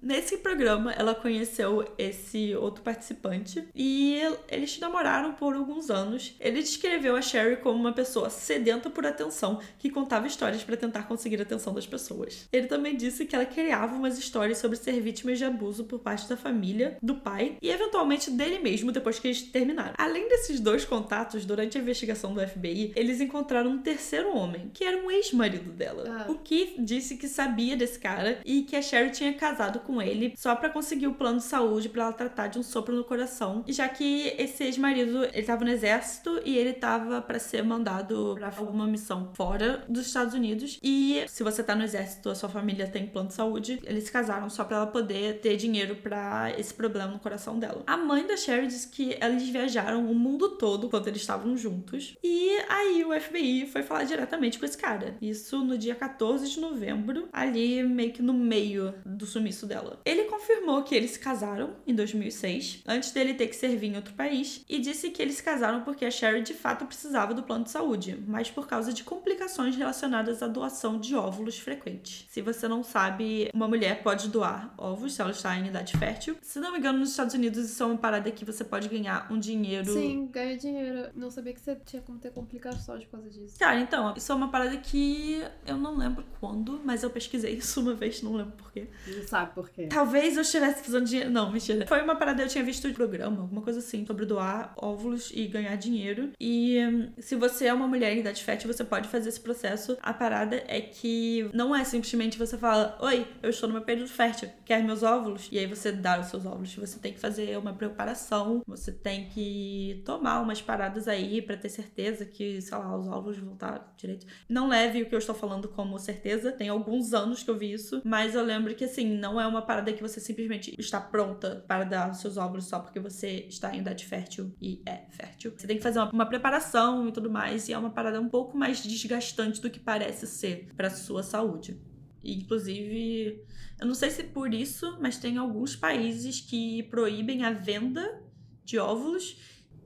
[0.01, 6.35] Nesse programa, ela conheceu esse outro participante e eles namoraram por alguns anos.
[6.39, 11.03] Ele descreveu a Sherry como uma pessoa sedenta por atenção que contava histórias para tentar
[11.03, 12.47] conseguir a atenção das pessoas.
[12.51, 16.27] Ele também disse que ela criava umas histórias sobre ser vítima de abuso por parte
[16.27, 19.93] da família, do pai e eventualmente dele mesmo depois que eles terminaram.
[19.97, 24.83] Além desses dois contatos, durante a investigação do FBI, eles encontraram um terceiro homem, que
[24.83, 26.25] era um ex-marido dela.
[26.25, 26.31] Ah.
[26.31, 30.35] O Keith disse que sabia desse cara e que a Sherry tinha casado com ele
[30.37, 33.63] só pra conseguir o plano de saúde pra ela tratar de um sopro no coração,
[33.67, 38.53] já que esse ex-marido, ele tava no exército e ele tava pra ser mandado pra
[38.59, 40.77] alguma missão fora dos Estados Unidos.
[40.83, 44.11] E se você tá no exército, a sua família tem plano de saúde, eles se
[44.11, 47.83] casaram só pra ela poder ter dinheiro pra esse problema no coração dela.
[47.87, 52.15] A mãe da Sherry disse que eles viajaram o mundo todo quando eles estavam juntos.
[52.23, 55.15] E aí o FBI foi falar diretamente com esse cara.
[55.21, 59.80] Isso no dia 14 de novembro, ali meio que no meio do sumiço dela.
[60.05, 64.13] Ele confirmou que eles se casaram em 2006, antes dele ter que servir em outro
[64.13, 67.63] país, e disse que eles se casaram porque a Sherry de fato precisava do plano
[67.63, 72.25] de saúde, mas por causa de complicações relacionadas à doação de óvulos frequentes.
[72.29, 76.35] Se você não sabe, uma mulher pode doar ovos se ela está em idade fértil.
[76.41, 79.31] Se não me engano, nos Estados Unidos isso é uma parada que você pode ganhar
[79.31, 79.91] um dinheiro.
[79.91, 81.09] Sim, ganha dinheiro.
[81.15, 83.57] Não sabia que você tinha como ter complicações por causa disso.
[83.59, 87.81] Cara, então, isso é uma parada que eu não lembro quando, mas eu pesquisei isso
[87.81, 88.87] uma vez, não lembro porquê.
[89.07, 91.29] Não sabe por Talvez eu estivesse fazendo dinheiro.
[91.29, 91.85] Não, mentira.
[91.87, 95.47] Foi uma parada, eu tinha visto o programa, alguma coisa assim, sobre doar óvulos e
[95.47, 96.31] ganhar dinheiro.
[96.39, 99.97] E hum, se você é uma mulher em idade fértil, você pode fazer esse processo.
[100.01, 104.09] A parada é que não é simplesmente você fala: Oi, eu estou no meu período
[104.09, 105.47] fértil, quer meus óvulos?
[105.51, 106.75] E aí você dá os seus óvulos.
[106.75, 111.69] Você tem que fazer uma preparação, você tem que tomar umas paradas aí pra ter
[111.69, 114.25] certeza que, sei lá, os óvulos vão estar direito.
[114.47, 117.73] Não leve o que eu estou falando como certeza, tem alguns anos que eu vi
[117.73, 121.63] isso, mas eu lembro que assim, não é uma parada que você simplesmente está pronta
[121.67, 125.53] para dar os seus óvulos só porque você está em idade fértil e é fértil.
[125.55, 128.29] Você tem que fazer uma, uma preparação e tudo mais, e é uma parada um
[128.29, 131.79] pouco mais desgastante do que parece ser para sua saúde.
[132.23, 133.43] E, Inclusive,
[133.79, 138.21] eu não sei se por isso, mas tem alguns países que proíbem a venda
[138.63, 139.37] de óvulos.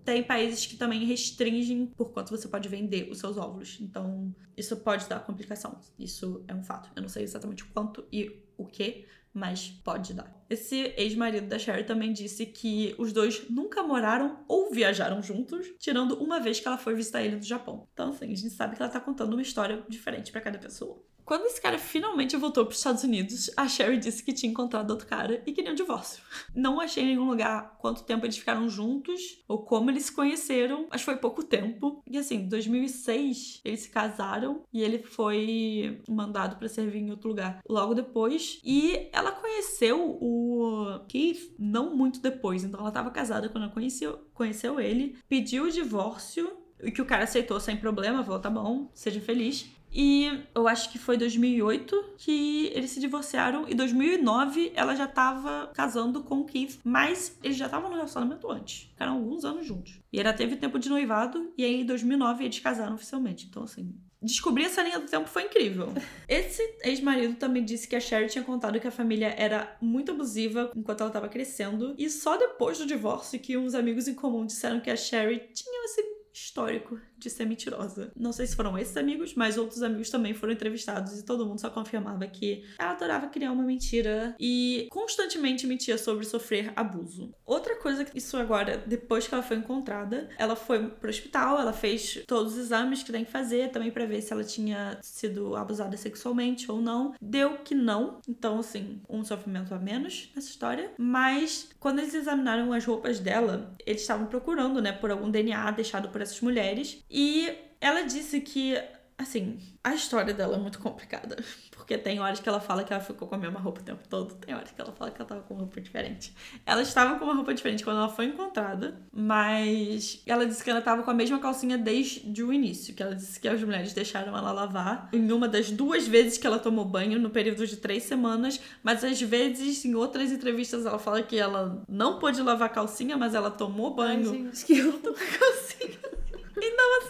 [0.03, 3.79] Tem países que também restringem por quanto você pode vender os seus óvulos.
[3.81, 5.79] Então, isso pode dar complicação.
[5.97, 6.91] Isso é um fato.
[6.95, 10.33] Eu não sei exatamente quanto e o que, mas pode dar.
[10.49, 16.15] Esse ex-marido da Sherry também disse que os dois nunca moraram ou viajaram juntos, tirando
[16.23, 17.85] uma vez que ela foi visitar ele no Japão.
[17.91, 21.03] Então, assim, a gente sabe que ela tá contando uma história diferente para cada pessoa.
[21.25, 24.91] Quando esse cara finalmente voltou para os Estados Unidos, a Sherry disse que tinha encontrado
[24.91, 26.23] outro cara e queria um divórcio.
[26.53, 30.87] Não achei em nenhum lugar quanto tempo eles ficaram juntos ou como eles se conheceram,
[30.91, 32.03] mas foi pouco tempo.
[32.07, 37.29] E assim, em 2006 eles se casaram e ele foi mandado para servir em outro
[37.29, 38.59] lugar logo depois.
[38.63, 44.19] E ela conheceu o Keith não muito depois, então ela estava casada quando ela conheceu,
[44.31, 46.63] conheceu ele, pediu o divórcio.
[46.83, 49.65] E que o cara aceitou sem problema, falou: tá bom, seja feliz.
[49.95, 53.65] E eu acho que foi 2008 que eles se divorciaram.
[53.69, 56.79] E 2009 ela já tava casando com o Keith.
[56.83, 58.89] Mas eles já estavam no relacionamento antes.
[58.89, 60.01] Ficaram alguns anos juntos.
[60.11, 61.53] E ela teve tempo de noivado.
[61.57, 63.47] E aí em 2009 eles casaram oficialmente.
[63.49, 63.95] Então assim.
[64.21, 65.93] Descobrir essa linha do tempo foi incrível.
[66.27, 70.71] Esse ex-marido também disse que a Sherry tinha contado que a família era muito abusiva
[70.75, 71.93] enquanto ela estava crescendo.
[71.95, 75.85] E só depois do divórcio que uns amigos em comum disseram que a Sherry tinha
[75.85, 76.01] esse
[76.33, 78.11] histórico de ser mentirosa.
[78.15, 81.59] Não sei se foram esses amigos, mas outros amigos também foram entrevistados e todo mundo
[81.61, 87.33] só confirmava que ela adorava criar uma mentira e constantemente mentia sobre sofrer abuso.
[87.45, 91.73] Outra coisa que isso agora, depois que ela foi encontrada, ela foi pro hospital, ela
[91.73, 95.55] fez todos os exames que tem que fazer também para ver se ela tinha sido
[95.55, 97.13] abusada sexualmente ou não.
[97.21, 102.73] Deu que não, então assim, um sofrimento a menos nessa história, mas quando eles examinaram
[102.73, 107.53] as roupas dela, eles estavam procurando, né, por algum DNA deixado por essas mulheres e
[107.79, 108.77] ela disse que
[109.17, 111.37] Assim, a história dela é muito complicada.
[111.71, 114.01] Porque tem horas que ela fala que ela ficou com a mesma roupa o tempo
[114.09, 116.33] todo, tem horas que ela fala que ela tava com uma roupa diferente.
[116.65, 120.81] Ela estava com uma roupa diferente quando ela foi encontrada, mas ela disse que ela
[120.81, 124.35] tava com a mesma calcinha desde o início, que ela disse que as mulheres deixaram
[124.35, 128.03] ela lavar em uma das duas vezes que ela tomou banho, no período de três
[128.03, 132.73] semanas, mas às vezes, em outras entrevistas, ela fala que ela não pôde lavar a
[132.73, 134.31] calcinha, mas ela tomou banho.
[134.31, 135.64] Ai, gente, que com a calcinha.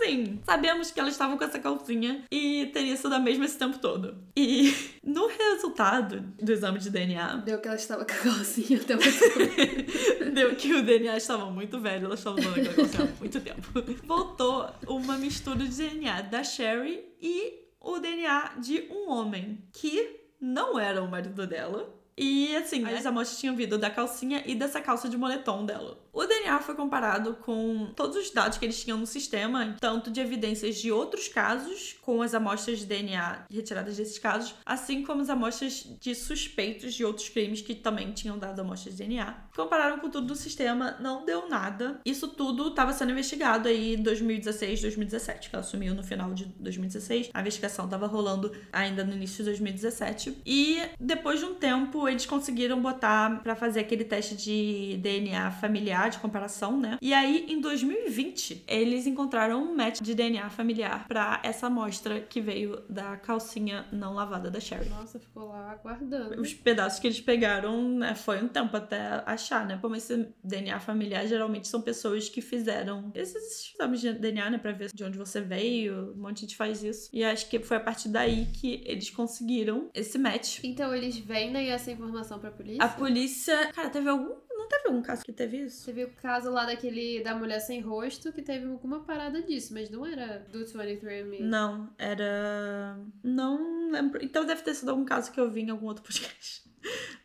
[0.06, 3.80] Assim, sabemos que elas estavam com essa calcinha e teria sido a mesma esse tempo
[3.80, 4.16] todo.
[4.36, 4.72] E
[5.04, 9.00] no resultado do exame de DNA, Deu que ela estava com a calcinha até o
[9.00, 10.30] tempo.
[10.32, 13.68] deu que o DNA estava muito velho, elas estavam usando aquela calcinha há muito tempo.
[14.06, 20.78] Voltou uma mistura de DNA da Sherry e o DNA de um homem que não
[20.80, 21.92] era o marido dela.
[22.18, 26.00] E assim, as amostras tinham vindo da calcinha e dessa calça de moletom dela.
[26.16, 30.22] O DNA foi comparado com todos os dados que eles tinham no sistema, tanto de
[30.22, 35.30] evidências de outros casos, com as amostras de DNA retiradas desses casos, assim como as
[35.30, 39.36] amostras de suspeitos de outros crimes que também tinham dado amostras de DNA.
[39.54, 42.00] Compararam com tudo do sistema, não deu nada.
[42.06, 46.46] Isso tudo estava sendo investigado aí em 2016, 2017, que ela sumiu no final de
[46.46, 47.30] 2016.
[47.34, 50.42] A investigação estava rolando ainda no início de 2017.
[50.46, 56.05] E depois de um tempo, eles conseguiram botar para fazer aquele teste de DNA familiar
[56.10, 56.98] de comparação, né?
[57.02, 62.42] E aí, em 2020, eles encontraram um match de DNA familiar para essa amostra que
[62.42, 64.90] veio da calcinha não lavada da Sherry.
[64.90, 66.42] Nossa, ficou lá aguardando.
[66.42, 69.78] Os pedaços que eles pegaram, né, foi um tempo até achar, né?
[69.82, 74.72] Como esse DNA familiar geralmente são pessoas que fizeram esses exames de DNA, né, pra
[74.72, 76.14] ver de onde você veio.
[76.16, 77.10] Um monte de gente faz isso.
[77.12, 80.60] E acho que foi a partir daí que eles conseguiram esse match.
[80.64, 82.84] Então eles vendem essa informação pra polícia?
[82.84, 83.72] A polícia.
[83.74, 84.45] Cara, teve algum.
[84.66, 85.86] Não teve algum caso que teve isso?
[85.86, 89.92] Teve o caso lá daquele da mulher sem rosto que teve alguma parada disso, mas
[89.92, 91.42] não era do 23andMe.
[91.42, 92.98] Não, era.
[93.24, 94.26] Não lembro.
[94.26, 96.64] Então deve ter sido algum caso que eu vi em algum outro podcast.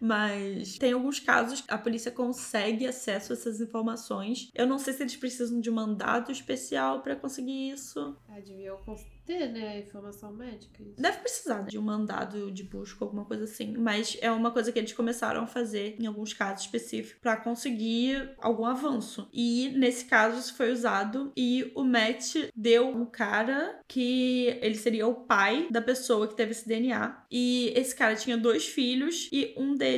[0.00, 4.50] Mas tem alguns casos que a polícia consegue acesso a essas informações.
[4.54, 8.16] Eu não sei se eles precisam de um mandado especial pra conseguir isso.
[8.28, 8.78] Ah, deviam
[9.26, 10.82] ter, né, informação médica.
[10.82, 11.00] isso.
[11.00, 13.76] Deve precisar de um mandado de busca, alguma coisa assim.
[13.76, 18.34] Mas é uma coisa que eles começaram a fazer em alguns casos específicos pra conseguir
[18.38, 19.28] algum avanço.
[19.32, 25.06] E nesse caso isso foi usado e o Matt deu um cara que ele seria
[25.06, 27.24] o pai da pessoa que teve esse DNA.
[27.30, 29.89] E esse cara tinha dois filhos e um deles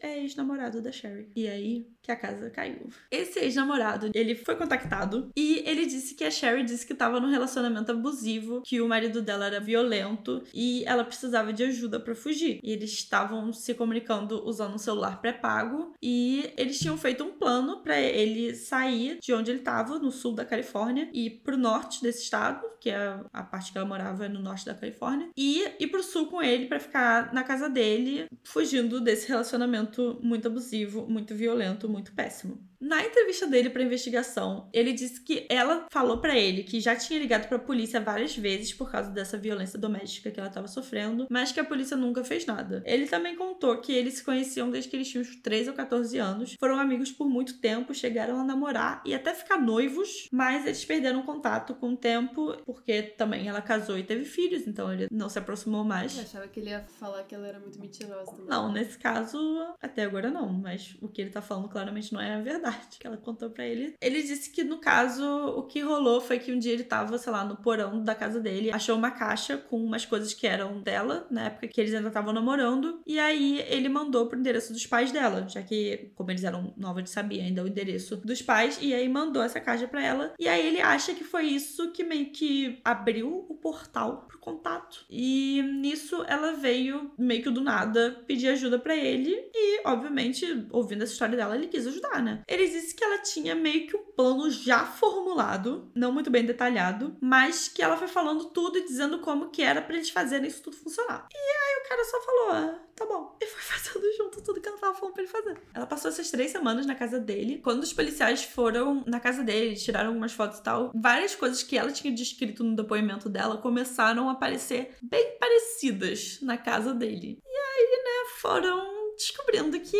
[0.00, 1.30] é ex-namorado da Sherry.
[1.34, 2.90] E aí que a casa caiu.
[3.10, 7.30] Esse ex-namorado, ele foi contactado e ele disse que a Sherry disse que estava num
[7.30, 12.60] relacionamento abusivo, que o marido dela era violento e ela precisava de ajuda pra fugir.
[12.62, 17.82] E eles estavam se comunicando usando um celular pré-pago e eles tinham feito um plano
[17.82, 22.22] pra ele sair de onde ele estava, no sul da Califórnia, e pro norte desse
[22.22, 26.02] estado, que é a parte que ela morava no norte da Califórnia, e ir pro
[26.02, 31.88] sul com ele pra ficar na casa dele, fugindo desse relacionamento muito abusivo, muito violento,
[31.94, 32.58] muito péssimo.
[32.84, 37.18] Na entrevista dele pra investigação, ele disse que ela falou pra ele que já tinha
[37.18, 41.50] ligado pra polícia várias vezes por causa dessa violência doméstica que ela tava sofrendo, mas
[41.50, 42.82] que a polícia nunca fez nada.
[42.84, 46.18] Ele também contou que eles se conheciam desde que eles tinham uns 13 ou 14
[46.18, 50.84] anos, foram amigos por muito tempo, chegaram a namorar e até ficar noivos, mas eles
[50.84, 55.30] perderam contato com o tempo, porque também ela casou e teve filhos, então ele não
[55.30, 56.18] se aproximou mais.
[56.18, 58.46] Eu achava que ele ia falar que ela era muito mentirosa também.
[58.46, 59.38] Não, nesse caso,
[59.80, 63.06] até agora não, mas o que ele tá falando claramente não é a verdade que
[63.06, 63.94] ela contou pra ele.
[64.00, 67.32] Ele disse que no caso, o que rolou foi que um dia ele tava, sei
[67.32, 71.26] lá, no porão da casa dele, achou uma caixa com umas coisas que eram dela,
[71.30, 75.12] na época que eles ainda estavam namorando, e aí ele mandou pro endereço dos pais
[75.12, 78.94] dela, já que, como eles eram nova de sabia ainda o endereço dos pais, e
[78.94, 82.30] aí mandou essa caixa pra ela, e aí ele acha que foi isso que meio
[82.30, 85.04] que abriu o portal pro contato.
[85.08, 91.02] E nisso ela veio meio que do nada pedir ajuda pra ele e, obviamente, ouvindo
[91.02, 92.42] essa história dela, ele quis ajudar, né?
[92.54, 97.16] Ele disse que ela tinha meio que um plano já formulado, não muito bem detalhado,
[97.20, 100.62] mas que ela foi falando tudo e dizendo como que era pra eles fazerem isso
[100.62, 101.26] tudo funcionar.
[101.32, 103.36] E aí o cara só falou, ah, tá bom.
[103.40, 105.60] E foi fazendo junto tudo que ela tava falando pra ele fazer.
[105.74, 107.58] Ela passou essas três semanas na casa dele.
[107.58, 111.76] Quando os policiais foram na casa dele, tiraram algumas fotos e tal, várias coisas que
[111.76, 117.40] ela tinha descrito no depoimento dela começaram a aparecer bem parecidas na casa dele.
[117.44, 119.96] E aí, né, foram descobrindo que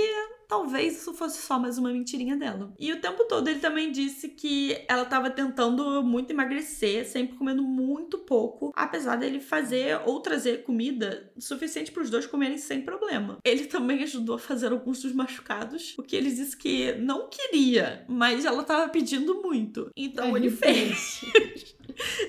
[0.48, 2.72] talvez isso fosse só mais uma mentirinha dela.
[2.78, 7.62] E o tempo todo ele também disse que ela tava tentando muito emagrecer, sempre comendo
[7.62, 13.38] muito pouco, apesar dele fazer ou trazer comida suficiente para os dois comerem sem problema.
[13.44, 18.04] Ele também ajudou a fazer alguns dos machucados, o que ele disse que não queria,
[18.09, 19.90] mas ela tava pedindo muito.
[19.96, 21.20] Então Ai, ele fez.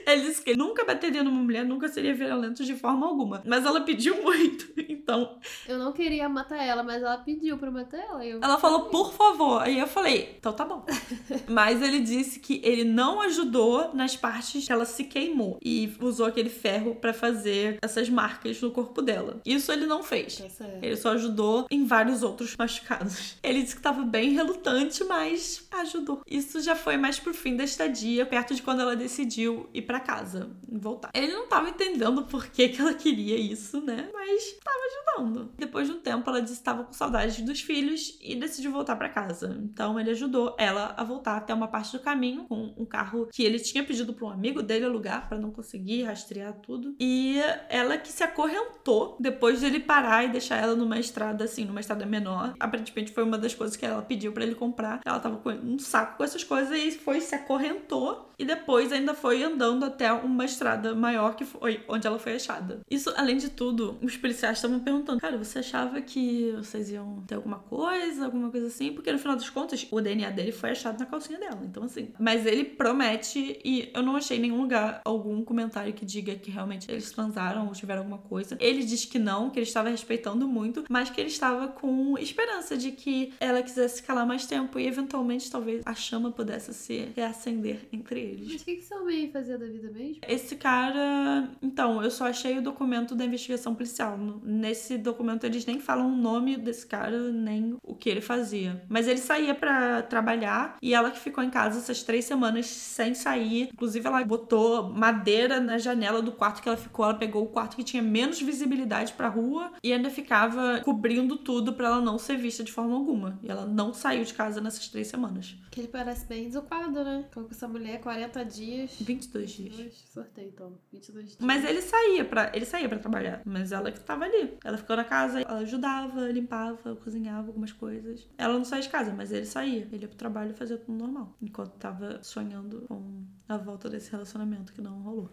[0.06, 3.42] Ele disse que ele nunca bateria numa mulher, nunca seria violento de forma alguma.
[3.46, 5.40] Mas ela pediu muito, então.
[5.68, 8.26] Eu não queria matar ela, mas ela pediu pra matar ela.
[8.26, 8.40] Eu...
[8.42, 9.62] Ela falou, por favor.
[9.62, 10.86] Aí eu falei, então tá bom.
[11.48, 16.26] mas ele disse que ele não ajudou nas partes que ela se queimou e usou
[16.26, 19.42] aquele ferro para fazer essas marcas no corpo dela.
[19.46, 20.38] Isso ele não fez.
[20.38, 23.36] Tá ele só ajudou em vários outros machucados.
[23.44, 26.22] Ele disse que tava bem relutante, mas ajudou.
[26.28, 30.00] Isso já foi mais pro fim da estadia, perto de quando ela decidiu ir para
[30.00, 31.12] casa, voltar.
[31.14, 34.10] Ele não tava entendendo por que, que ela queria isso, né?
[34.14, 34.78] Mas tava
[35.18, 35.52] ajudando.
[35.58, 38.96] Depois de um tempo, ela disse que estava com saudade dos filhos e decidiu voltar
[38.96, 39.58] para casa.
[39.64, 43.44] Então ele ajudou ela a voltar até uma parte do caminho com um carro que
[43.44, 46.96] ele tinha pedido para um amigo dele alugar para não conseguir rastrear tudo.
[47.00, 47.40] E
[47.70, 51.80] ela que se acorrentou depois de ele parar e deixar ela numa estrada assim, numa
[51.80, 52.54] estrada menor.
[52.60, 55.02] Aparentemente foi uma das coisas que ela pediu para ele comprar.
[55.06, 59.14] Ela tava com um saco com essas coisas e foi se acorrentou e depois ainda
[59.14, 62.82] foi andando até uma estrada maior que foi onde ela foi achada.
[62.90, 67.36] Isso, além de tudo, os policiais estavam perguntando: "Cara, você achava que vocês iam ter
[67.36, 71.00] alguma coisa, alguma coisa assim?" Porque no final das contas, o DNA dele foi achado
[71.00, 71.62] na calcinha dela.
[71.64, 76.06] Então assim, mas ele promete e eu não achei em nenhum lugar algum comentário que
[76.06, 78.58] diga que realmente eles transaram ou tiveram alguma coisa.
[78.60, 82.78] Ele diz que não, que ele estava respeitando muito, mas que ele estava com esperança
[82.78, 87.88] de que ela quisesse calar mais tempo e eventualmente talvez a chama pudesse se reacender
[87.92, 88.52] entre eles.
[88.52, 90.22] Mas o que, que seu homem fazia da vida mesmo?
[90.28, 91.50] Esse cara.
[91.62, 94.18] Então, eu só achei o documento da investigação policial.
[94.44, 98.84] Nesse documento eles nem falam o nome desse cara, nem o que ele fazia.
[98.90, 103.14] Mas ele saía para trabalhar e ela que ficou em casa essas três semanas sem
[103.14, 103.70] sair.
[103.74, 107.06] Inclusive, ela botou madeira na janela do quarto que ela ficou.
[107.06, 111.74] Ela pegou o quarto que tinha menos visibilidade pra rua e ainda ficava cobrindo tudo
[111.74, 113.40] para ela não ser vista de forma alguma.
[113.44, 115.56] E ela não saiu de casa nessas três semanas.
[115.72, 117.26] Que ele parece bem desocupado, né?
[117.34, 118.92] Com essa mulher, 40 dias.
[119.02, 119.76] 22 dias.
[119.76, 120.78] Dois, sorteio então.
[120.92, 121.38] 22 dias.
[121.42, 124.58] Mas ele saía para ele saía para trabalhar, mas ela que tava ali.
[124.64, 128.28] Ela ficou na casa, ela ajudava, limpava, cozinhava algumas coisas.
[128.38, 129.88] Ela não saía de casa, mas ele saía.
[129.92, 134.12] Ele ia pro trabalho e fazia tudo normal, enquanto tava sonhando com a volta desse
[134.12, 135.30] relacionamento que não rolou.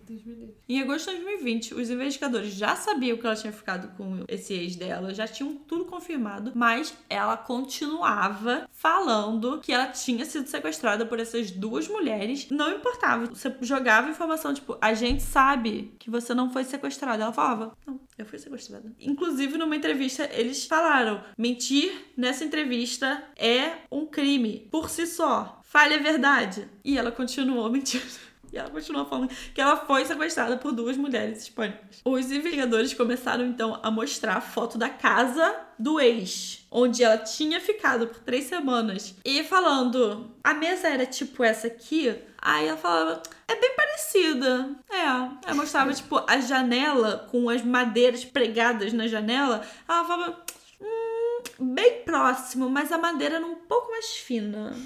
[0.69, 4.77] Em agosto de 2020, os investigadores já sabiam que ela tinha ficado com esse ex
[4.77, 11.19] dela, já tinham tudo confirmado, mas ela continuava falando que ela tinha sido sequestrada por
[11.19, 12.49] essas duas mulheres.
[12.51, 17.23] Não importava, você jogava informação tipo, a gente sabe que você não foi sequestrada.
[17.23, 18.93] Ela falava, não, eu fui sequestrada.
[19.01, 25.61] Inclusive, numa entrevista, eles falaram: mentir nessa entrevista é um crime por si só.
[25.65, 26.69] Fale a verdade.
[26.85, 28.32] E ela continuou mentindo.
[28.53, 32.03] E ela continuou falando que ela foi sequestrada por duas mulheres hispânicas.
[32.05, 37.61] Os investigadores começaram então a mostrar a foto da casa do ex, onde ela tinha
[37.61, 39.15] ficado por três semanas.
[39.25, 42.15] E falando, a mesa era tipo essa aqui.
[42.41, 44.71] Aí ela falava, é bem parecida.
[44.91, 45.07] É.
[45.47, 49.65] Aí mostrava, tipo, a janela com as madeiras pregadas na janela.
[49.89, 50.43] Ela falava,
[50.81, 51.12] hum,
[51.59, 54.77] bem próximo, mas a madeira era um pouco mais fina.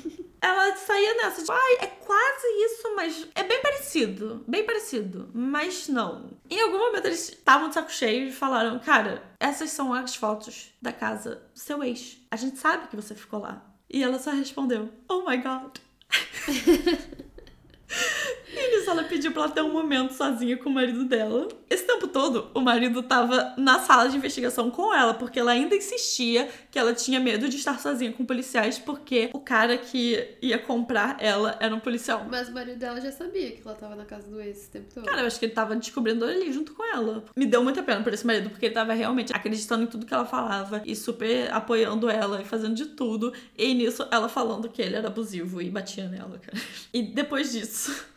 [0.40, 4.44] Ela saía nessa, tipo, ai, é quase isso, mas é bem parecido.
[4.46, 5.30] Bem parecido.
[5.34, 6.30] Mas não.
[6.48, 10.72] Em algum momento eles estavam de saco cheio e falaram, cara, essas são as fotos
[10.80, 12.18] da casa do seu ex.
[12.30, 13.64] A gente sabe que você ficou lá.
[13.90, 15.78] E ela só respondeu, oh my god.
[18.88, 21.48] Ela pediu pra ela ter um momento sozinha com o marido dela.
[21.68, 25.74] Esse tempo todo, o marido tava na sala de investigação com ela, porque ela ainda
[25.74, 30.58] insistia que ela tinha medo de estar sozinha com policiais, porque o cara que ia
[30.58, 32.26] comprar ela era um policial.
[32.30, 34.86] Mas o marido dela já sabia que ela tava na casa do ex esse tempo
[34.94, 35.04] todo.
[35.04, 37.24] Cara, eu acho que ele tava descobrindo ali junto com ela.
[37.36, 40.14] Me deu muita pena por esse marido, porque ele tava realmente acreditando em tudo que
[40.14, 43.32] ela falava e super apoiando ela e fazendo de tudo.
[43.56, 46.58] E nisso, ela falando que ele era abusivo e batia nela, cara.
[46.92, 48.15] E depois disso.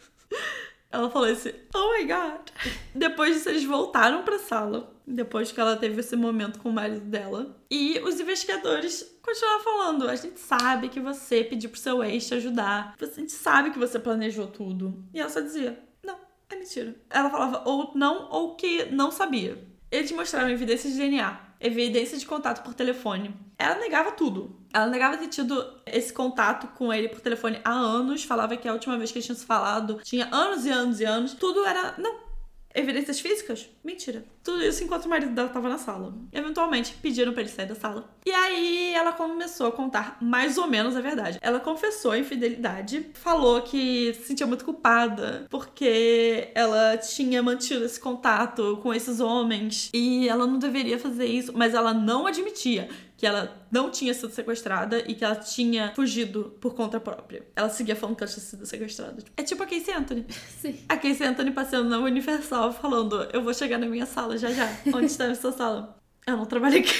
[0.91, 2.49] Ela falou assim, oh my god.
[2.95, 4.95] Depois disso, eles voltaram pra sala.
[5.05, 7.55] Depois que ela teve esse momento com o marido dela.
[7.69, 12.35] E os investigadores continuaram falando: a gente sabe que você pediu pro seu ex te
[12.35, 12.95] ajudar.
[12.99, 15.03] A gente sabe que você planejou tudo.
[15.13, 16.15] E ela só dizia: não,
[16.49, 16.95] é mentira.
[17.09, 19.57] Ela falava ou não, ou que não sabia.
[19.91, 23.35] Eles mostraram evidências de DNA, evidência de contato por telefone.
[23.57, 24.55] Ela negava tudo.
[24.73, 28.73] Ela negava ter tido esse contato com ele por telefone há anos, falava que a
[28.73, 31.33] última vez que eles tinham se falado tinha anos e anos e anos.
[31.33, 31.95] Tudo era.
[31.97, 32.28] Não.
[32.73, 33.69] Evidências físicas?
[33.83, 34.23] Mentira.
[34.43, 36.13] Tudo isso enquanto o marido dela tava na sala.
[36.31, 38.09] Eventualmente, pediram pra ele sair da sala.
[38.25, 41.39] E aí ela começou a contar mais ou menos a verdade.
[41.41, 47.99] Ela confessou a infidelidade, falou que se sentia muito culpada porque ela tinha mantido esse
[47.99, 52.87] contato com esses homens e ela não deveria fazer isso, mas ela não admitia
[53.19, 57.45] que ela não tinha sido sequestrada e que ela tinha fugido por conta própria.
[57.53, 59.21] Ela seguia falando que ela tinha sido sequestrada.
[59.35, 60.25] É tipo a Casey Anthony.
[60.61, 60.79] Sim.
[60.87, 64.71] A Casey Anthony passeando na Universal falando: Eu vou chegar na minha sala já já.
[64.87, 65.98] Onde está a sua sala?
[66.29, 66.93] Eu não trabalho aqui.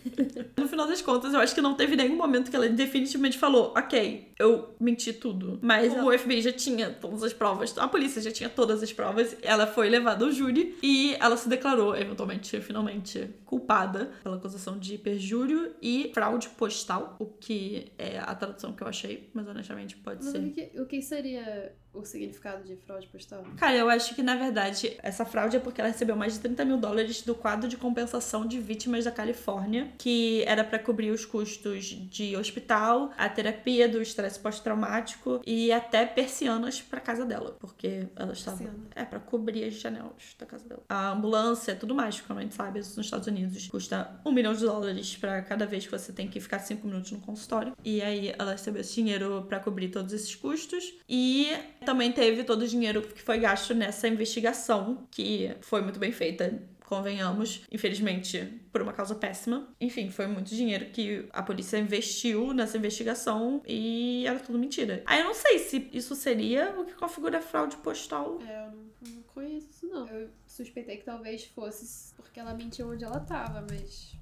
[0.56, 3.74] no final das contas, eu acho que não teve nenhum momento que ela definitivamente falou:
[3.76, 5.58] Ok, eu menti tudo.
[5.62, 9.36] Mas o FBI já tinha todas as provas, a polícia já tinha todas as provas.
[9.42, 14.96] Ela foi levada ao júri e ela se declarou, eventualmente, finalmente, culpada pela acusação de
[14.98, 20.24] perjúrio e fraude postal, o que é a tradução que eu achei, mas honestamente pode
[20.24, 20.38] Mas ser.
[20.38, 23.44] o que, o que seria o significado de fraude postal?
[23.56, 26.64] Cara, eu acho que na verdade essa fraude é porque ela recebeu mais de 30
[26.64, 31.24] mil dólares do quadro de compensação de vítimas da Califórnia, que era pra cobrir os
[31.24, 38.06] custos de hospital, a terapia do estresse pós-traumático e até persianas pra casa dela, porque
[38.16, 38.56] ela estava.
[38.56, 38.80] Persiana.
[38.94, 40.82] É, pra cobrir as janelas da casa dela.
[40.88, 44.52] A ambulância, tudo mais, como a gente sabe, isso nos Estados Unidos custa um milhão
[44.54, 47.76] de dólares pra cada vez que você tem que ficar cinco minutos no consultório.
[47.84, 50.94] E aí ela recebeu esse dinheiro pra cobrir todos esses custos.
[51.08, 51.48] E
[51.84, 56.62] também teve todo o dinheiro que foi gasto nessa investigação, que foi muito bem feita.
[56.84, 59.68] Convenhamos, infelizmente, por uma causa péssima.
[59.80, 65.00] Enfim, foi muito dinheiro que a polícia investiu nessa investigação e era tudo mentira.
[65.06, 68.40] Aí eu não sei se isso seria o que configura fraude postal.
[68.44, 70.08] É, eu não, não conheço isso, não.
[70.08, 74.16] Eu suspeitei que talvez fosse porque ela mentiu onde ela tava, mas.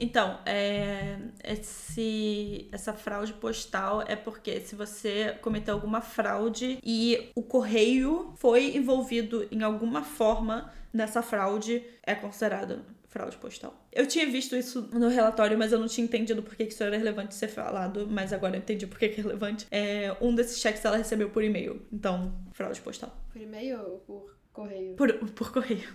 [0.00, 7.42] Então, é, esse, essa fraude postal é porque se você cometeu alguma fraude e o
[7.42, 13.74] correio foi envolvido em alguma forma nessa fraude, é considerado fraude postal.
[13.92, 16.96] Eu tinha visto isso no relatório, mas eu não tinha entendido por que isso era
[16.96, 19.66] relevante ser falado, mas agora eu entendi por que que é relevante.
[19.70, 23.14] É, um desses cheques ela recebeu por e-mail, então, fraude postal.
[23.32, 24.94] Por e-mail ou por correio?
[24.94, 25.88] Por, por correio.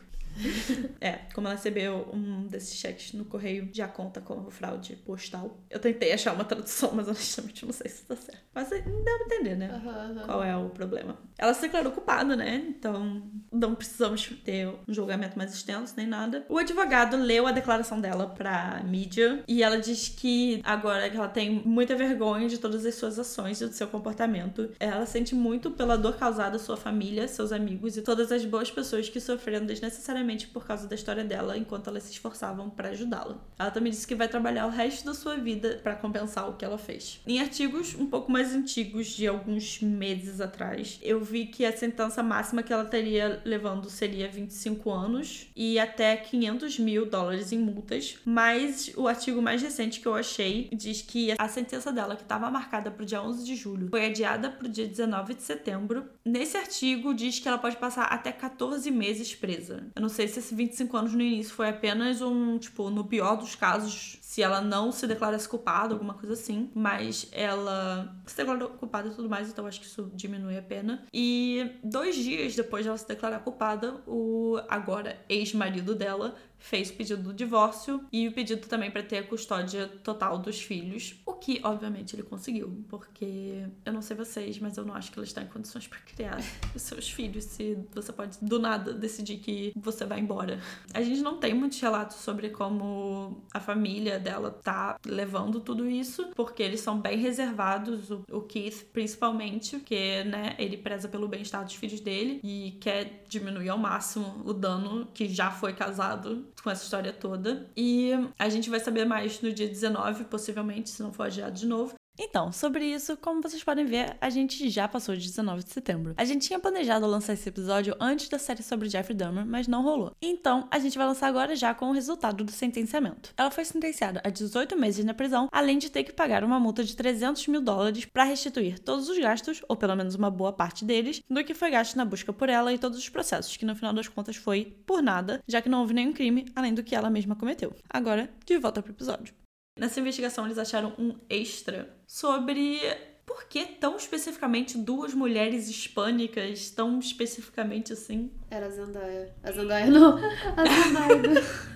[1.00, 5.60] É, como ela recebeu um desses cheques no correio, já conta como fraude postal.
[5.70, 8.42] Eu tentei achar uma tradução, mas honestamente não sei se tá certo.
[8.54, 9.70] Mas deu pra entender, né?
[9.74, 10.26] Aham, aham.
[10.26, 11.18] Qual é o problema?
[11.38, 12.64] Ela se declarou culpada, né?
[12.68, 16.46] Então não precisamos ter um julgamento mais extenso nem nada.
[16.50, 21.28] O advogado leu a declaração dela pra mídia e ela diz que agora que ela
[21.28, 25.72] tem muita vergonha de todas as suas ações e do seu comportamento, ela sente muito
[25.72, 29.66] pela dor causada à sua família, seus amigos e todas as boas pessoas que sofreram
[29.66, 33.38] desnecessariamente por causa da história dela enquanto elas se esforçavam pra ajudá-la.
[33.60, 36.66] Ela também disse que vai trabalhar o resto da sua vida pra compensar o que
[36.66, 37.22] ela fez.
[37.28, 42.24] Em artigos um pouco mais antigos, de alguns meses atrás, eu vi que a sentença
[42.24, 48.18] máxima que ela teria levando seria 25 anos e até 500 mil dólares em multas,
[48.26, 52.50] mas o artigo mais recente que eu achei diz que a sentença dela, que estava
[52.50, 56.06] marcada para o dia 11 de julho, foi adiada para o dia 19 de setembro.
[56.24, 59.88] Nesse artigo diz que ela pode passar até 14 meses presa.
[59.96, 63.36] Eu não sei se esses 25 anos no início foi apenas um, tipo, no pior
[63.36, 68.70] dos casos, se ela não se declarasse culpada, alguma coisa assim, mas ela se declarou
[68.70, 71.06] culpada e tudo mais, então acho que isso diminui a pena.
[71.14, 76.36] E dois dias depois dela se declarar culpada, o agora ex-marido dela
[76.66, 80.60] fez o pedido do divórcio e o pedido também para ter a custódia total dos
[80.60, 85.12] filhos, o que obviamente ele conseguiu, porque eu não sei vocês, mas eu não acho
[85.12, 86.40] que ela está em condições para criar
[86.74, 90.60] os seus filhos se você pode do nada decidir que você vai embora.
[90.92, 96.32] A gente não tem muitos relatos sobre como a família dela tá levando tudo isso,
[96.36, 101.76] porque eles são bem reservados, o, Keith principalmente, porque, né, ele preza pelo bem-estar dos
[101.76, 106.84] filhos dele e quer diminuir ao máximo o dano que já foi casado com essa
[106.84, 107.70] história toda.
[107.78, 111.68] E a gente vai saber mais no dia 19, possivelmente, se não for adiado de
[111.68, 111.94] novo.
[112.18, 116.14] Então, sobre isso, como vocês podem ver, a gente já passou de 19 de setembro.
[116.18, 119.84] A gente tinha planejado lançar esse episódio antes da série sobre Jeffrey Dahmer, mas não
[119.84, 120.16] rolou.
[120.22, 123.34] Então, a gente vai lançar agora já com o resultado do sentenciamento.
[123.38, 126.84] Ela foi sentenciada a 18 meses na prisão, além de ter que pagar uma multa
[126.84, 130.86] de 300 mil dólares para restituir todos os gastos, ou pelo menos uma boa parte
[130.86, 133.76] deles, do que foi gasto na busca por ela e todos os processos, que no
[133.76, 136.96] final das contas foi por nada, já que não houve nenhum crime além do que
[136.96, 137.74] ela mesma cometeu.
[137.90, 139.45] Agora, de volta pro episódio.
[139.78, 142.80] Nessa investigação, eles acharam um extra sobre
[143.26, 148.32] por que tão especificamente duas mulheres hispânicas, tão especificamente assim.
[148.50, 149.36] Era a Zendaya.
[149.44, 150.18] A Zendaya não.
[150.18, 151.76] A Zendaya.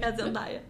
[0.00, 0.64] É a Zendaya.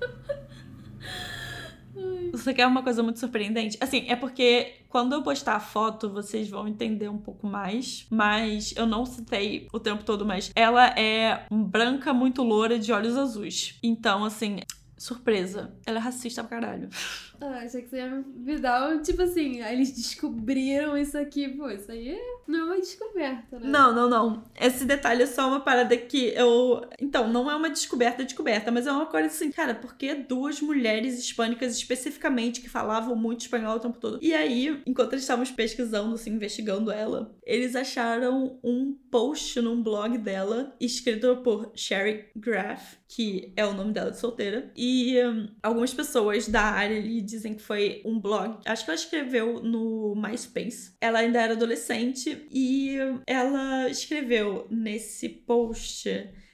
[2.32, 3.78] Você quer uma coisa muito surpreendente?
[3.80, 8.06] Assim, é porque quando eu postar a foto, vocês vão entender um pouco mais.
[8.10, 13.16] Mas eu não citei o tempo todo, mas ela é branca, muito loura, de olhos
[13.16, 13.78] azuis.
[13.82, 14.60] Então, assim,
[15.00, 15.74] surpresa.
[15.86, 16.88] Ela é racista pra caralho.
[17.40, 21.48] Ah, achei que você ia me dar um, tipo assim, aí eles descobriram isso aqui,
[21.48, 23.68] pô, isso aí é- não é uma descoberta, né?
[23.68, 24.44] Não, não, não.
[24.60, 26.82] Esse detalhe é só uma parada que eu.
[27.00, 30.60] Então, não é uma descoberta descoberta, mas é uma coisa assim, cara, por que duas
[30.60, 34.18] mulheres hispânicas especificamente que falavam muito espanhol o tempo todo?
[34.20, 40.18] E aí, enquanto eles estavam pesquisando, assim, investigando ela, eles acharam um post num blog
[40.18, 44.70] dela, escrito por Sherry Graff, que é o nome dela de solteira.
[44.76, 48.58] E hum, algumas pessoas da área ali dizem que foi um blog.
[48.64, 50.92] Acho que ela escreveu no MySpace.
[51.00, 56.08] Ela ainda era adolescente e ela escreveu nesse post.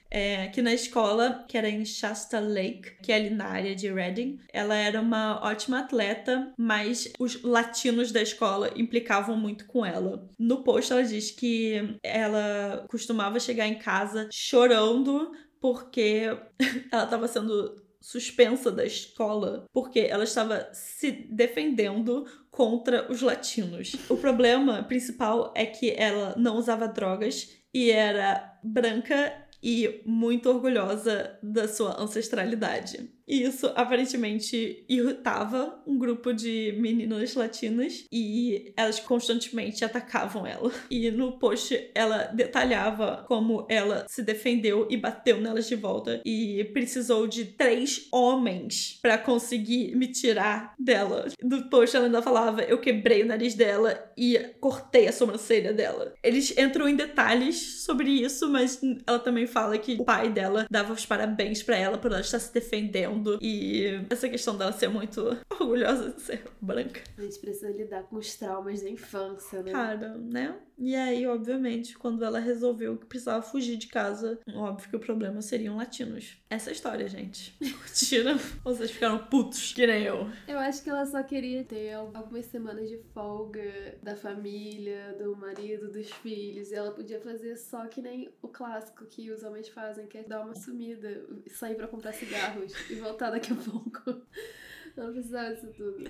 [0.09, 3.91] é, que na escola, que era em Shasta Lake, que é ali na área de
[3.91, 10.27] Reading, ela era uma ótima atleta, mas os latinos da escola implicavam muito com ela.
[10.39, 16.25] No post ela diz que ela costumava chegar em casa chorando porque
[16.91, 17.75] ela estava sendo
[18.07, 23.97] suspensa da escola porque ela estava se defendendo contra os latinos.
[24.09, 31.37] O problema principal é que ela não usava drogas e era branca e muito orgulhosa
[31.43, 33.11] da sua ancestralidade.
[33.27, 40.71] E isso aparentemente irritava um grupo de meninas latinas e elas constantemente atacavam ela.
[40.89, 46.63] E no post ela detalhava como ela se defendeu e bateu nelas de volta e
[46.73, 51.27] precisou de três homens para conseguir me tirar dela.
[51.43, 56.13] No post ela ainda falava: eu quebrei o nariz dela e cortei a sobrancelha dela.
[56.23, 60.93] Eles entram em detalhes sobre isso, mas ela também fala que o pai dela dava
[60.93, 65.37] os parabéns para ela por ela estar se defendendo e essa questão dela ser muito
[65.59, 67.01] orgulhosa de ser branca.
[67.17, 69.71] A gente precisa lidar com os traumas da infância, né?
[69.71, 70.55] Cara, né?
[70.77, 75.41] E aí, obviamente, quando ela resolveu que precisava fugir de casa, óbvio que o problema
[75.41, 76.37] seriam latinos.
[76.49, 77.57] Essa é a história, gente.
[77.59, 78.37] Curtiram?
[78.63, 80.29] Vocês ficaram putos, que nem eu.
[80.47, 85.91] Eu acho que ela só queria ter algumas semanas de folga da família, do marido,
[85.91, 86.71] dos filhos.
[86.71, 90.23] E ela podia fazer só que nem o clássico que os homens fazem, que é
[90.23, 94.21] dar uma sumida, sair pra comprar cigarros e voltar daqui a pouco.
[94.95, 96.09] Não precisava disso tudo.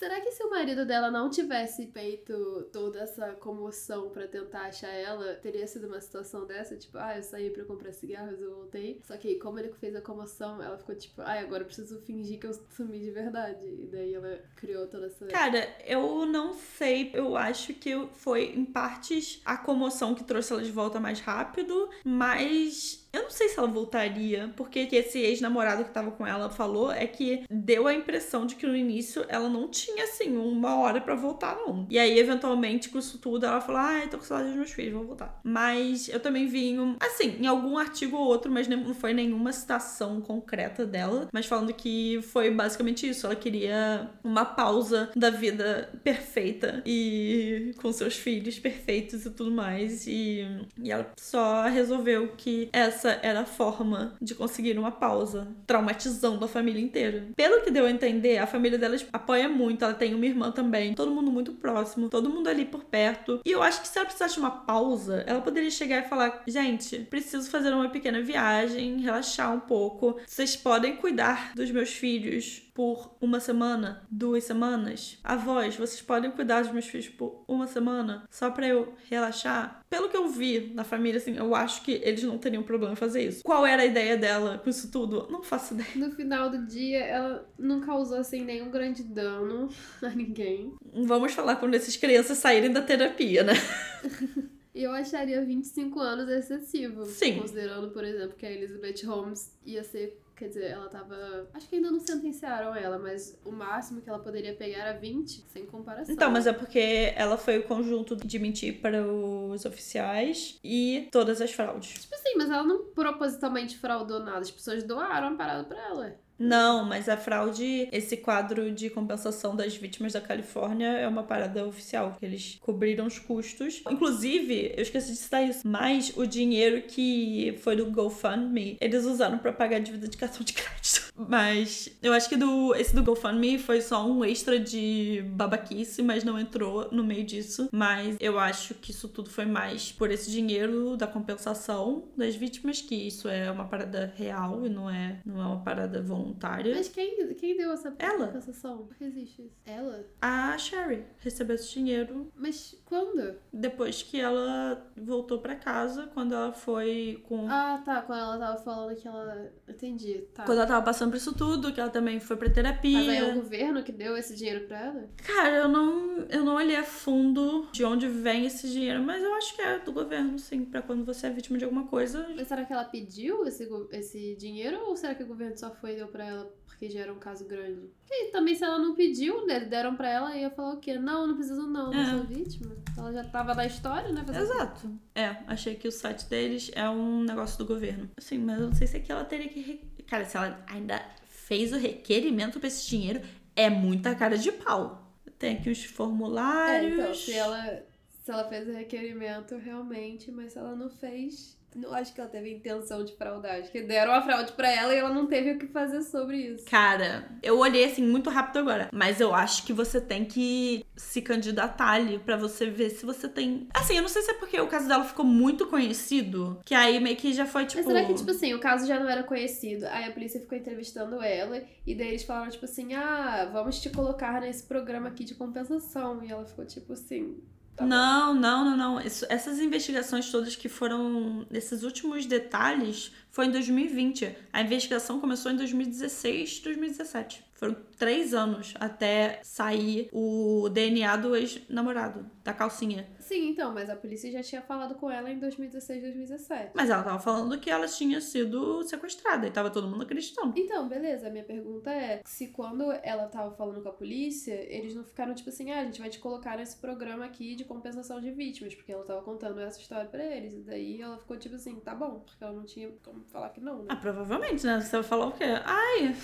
[0.00, 4.88] Será que se o marido dela não tivesse feito toda essa comoção pra tentar achar
[4.88, 6.74] ela, teria sido uma situação dessa?
[6.74, 8.98] Tipo, ah, eu saí pra comprar cigarros, eu voltei.
[9.04, 12.40] Só que como ele fez a comoção, ela ficou tipo, ah, agora eu preciso fingir
[12.40, 13.62] que eu sumi de verdade.
[13.62, 15.26] E daí ela criou toda essa.
[15.26, 17.10] Cara, eu não sei.
[17.12, 21.90] Eu acho que foi, em partes, a comoção que trouxe ela de volta mais rápido,
[22.02, 22.99] mas.
[23.12, 26.92] Eu não sei se ela voltaria, porque que esse ex-namorado que tava com ela falou
[26.92, 31.00] é que deu a impressão de que no início ela não tinha, assim, uma hora
[31.00, 31.86] pra voltar, não.
[31.90, 34.92] E aí, eventualmente, com isso tudo, ela falou: ai, tô com saudade dos meus filhos,
[34.92, 35.40] vou voltar.
[35.42, 39.12] Mas eu também vi, em um, assim, em algum artigo ou outro, mas não foi
[39.12, 43.26] nenhuma citação concreta dela, mas falando que foi basicamente isso.
[43.26, 50.06] Ela queria uma pausa da vida perfeita e com seus filhos perfeitos e tudo mais.
[50.06, 50.46] E,
[50.82, 56.48] e ela só resolveu que essa era a forma de conseguir uma pausa, traumatizando a
[56.48, 57.28] família inteira.
[57.34, 59.84] Pelo que deu a entender, a família delas apoia muito.
[59.84, 63.40] Ela tem uma irmã também, todo mundo muito próximo, todo mundo ali por perto.
[63.44, 66.42] E eu acho que se ela precisasse de uma pausa, ela poderia chegar e falar:
[66.46, 70.18] gente, preciso fazer uma pequena viagem, relaxar um pouco.
[70.26, 75.18] Vocês podem cuidar dos meus filhos por uma semana, duas semanas.
[75.22, 79.82] Avós, vocês podem cuidar dos meus filhos por uma semana, só pra eu relaxar.
[79.90, 82.96] Pelo que eu vi na família, assim, eu acho que eles não teriam problema em
[82.96, 83.42] fazer isso.
[83.44, 85.28] Qual era a ideia dela com isso tudo?
[85.30, 85.90] Não faço ideia.
[85.94, 89.68] No final do dia, ela não causou assim nenhum grande dano
[90.02, 90.72] a ninguém.
[91.04, 93.52] Vamos falar quando essas crianças saírem da terapia, né?
[94.74, 97.04] Eu acharia 25 anos excessivo.
[97.04, 97.40] Sim.
[97.40, 100.19] Considerando, por exemplo, que a Elizabeth Holmes ia ser.
[100.40, 101.50] Quer dizer, ela tava.
[101.52, 105.44] Acho que ainda não sentenciaram ela, mas o máximo que ela poderia pegar era 20,
[105.48, 106.14] sem comparação.
[106.14, 111.42] Então, mas é porque ela foi o conjunto de mentir para os oficiais e todas
[111.42, 111.92] as fraudes.
[112.04, 114.38] Tipo assim, mas ela não propositalmente fraudou nada.
[114.38, 116.18] As pessoas doaram a parada pra ela.
[116.40, 121.66] Não, mas a fraude, esse quadro de compensação das vítimas da Califórnia é uma parada
[121.66, 123.82] oficial, eles cobriram os custos.
[123.90, 129.36] Inclusive, eu esqueci de citar isso, mas o dinheiro que foi do GoFundMe, eles usaram
[129.36, 131.09] pra pagar a dívida de cartão de crédito.
[131.28, 136.24] Mas eu acho que do esse do GoFundMe foi só um extra de babaquice, mas
[136.24, 137.68] não entrou no meio disso.
[137.72, 142.80] Mas eu acho que isso tudo foi mais por esse dinheiro da compensação das vítimas,
[142.80, 146.74] que isso é uma parada real e não é, não é uma parada voluntária.
[146.74, 148.26] Mas quem, quem deu essa Ela.
[148.26, 148.88] compensação?
[148.96, 149.56] Que existe isso?
[149.64, 150.04] Ela?
[150.20, 153.38] A Sherry recebeu esse dinheiro Mas quando?
[153.52, 157.48] depois que ela voltou pra casa, quando ela foi com.
[157.48, 158.02] Ah, tá.
[158.02, 159.52] Quando ela tava falando que ela.
[159.68, 160.24] Entendi.
[160.34, 160.44] Tá.
[160.44, 162.98] Quando ela tava passando por isso tudo, que ela também foi pra terapia.
[162.98, 165.08] Mas aí é o governo que deu esse dinheiro pra ela?
[165.24, 169.34] Cara, eu não, eu não olhei a fundo de onde vem esse dinheiro, mas eu
[169.34, 172.26] acho que é do governo, sim, pra quando você é vítima de alguma coisa.
[172.34, 175.92] Mas será que ela pediu esse, esse dinheiro ou será que o governo só foi
[175.92, 177.90] e deu pra ela porque já era um caso grande?
[178.10, 180.98] E também se ela não pediu, né, deram pra ela e ia falar o quê?
[180.98, 182.10] Não, não preciso não, não É.
[182.10, 182.74] sou vítima.
[182.96, 184.24] Ela já tava na história, né?
[184.34, 184.90] Exato.
[185.14, 188.08] É, achei que o site deles é um negócio do governo.
[188.16, 189.78] Assim, mas eu não sei se aqui ela teria que.
[190.06, 193.20] Cara, se ela ainda fez o requerimento pra esse dinheiro,
[193.54, 195.06] é muita cara de pau.
[195.38, 196.92] Tem aqui os É, formulários.
[196.98, 197.82] então, se ela,
[198.24, 202.28] se ela fez o requerimento realmente, mas se ela não fez, não acho que ela
[202.28, 203.56] teve intenção de fraudar.
[203.56, 206.36] Acho que deram a fraude pra ela e ela não teve o que fazer sobre
[206.36, 206.64] isso.
[206.66, 211.22] Cara, eu olhei assim muito rápido agora, mas eu acho que você tem que se
[211.22, 213.68] candidatar ali pra você ver se você tem.
[213.74, 216.98] Assim, eu não sei se é porque o caso dela ficou muito conhecido, que aí
[217.00, 217.82] meio que já foi tipo.
[217.82, 219.86] Mas será que, tipo assim, o caso já não era conhecido?
[219.86, 223.90] Aí a polícia ficou entrevistando ela e daí eles falaram, tipo assim, ah, vamos te
[223.90, 226.22] colocar nesse programa aqui de compensação.
[226.22, 227.38] E ela ficou, tipo assim.
[227.80, 227.86] Tá.
[227.86, 229.00] Não, não, não, não.
[229.00, 231.46] Essas investigações todas que foram.
[231.50, 234.36] Esses últimos detalhes foi em 2020.
[234.52, 237.50] A investigação começou em 2016, 2017.
[237.60, 243.06] Foram três anos até sair o DNA do ex-namorado, da calcinha.
[243.18, 246.70] Sim, então, mas a polícia já tinha falado com ela em 2016, 2017.
[246.74, 250.54] Mas ela tava falando que ela tinha sido sequestrada e tava todo mundo acreditando.
[250.56, 251.26] Então, beleza.
[251.26, 255.34] A minha pergunta é se quando ela tava falando com a polícia, eles não ficaram
[255.34, 258.74] tipo assim, ah, a gente vai te colocar nesse programa aqui de compensação de vítimas,
[258.74, 260.54] porque ela tava contando essa história pra eles.
[260.54, 263.60] E daí ela ficou tipo assim, tá bom, porque ela não tinha como falar que
[263.60, 263.86] não, né?
[263.88, 264.80] Ah, provavelmente, né?
[264.80, 265.44] Você vai falar o quê?
[265.44, 266.14] Ai,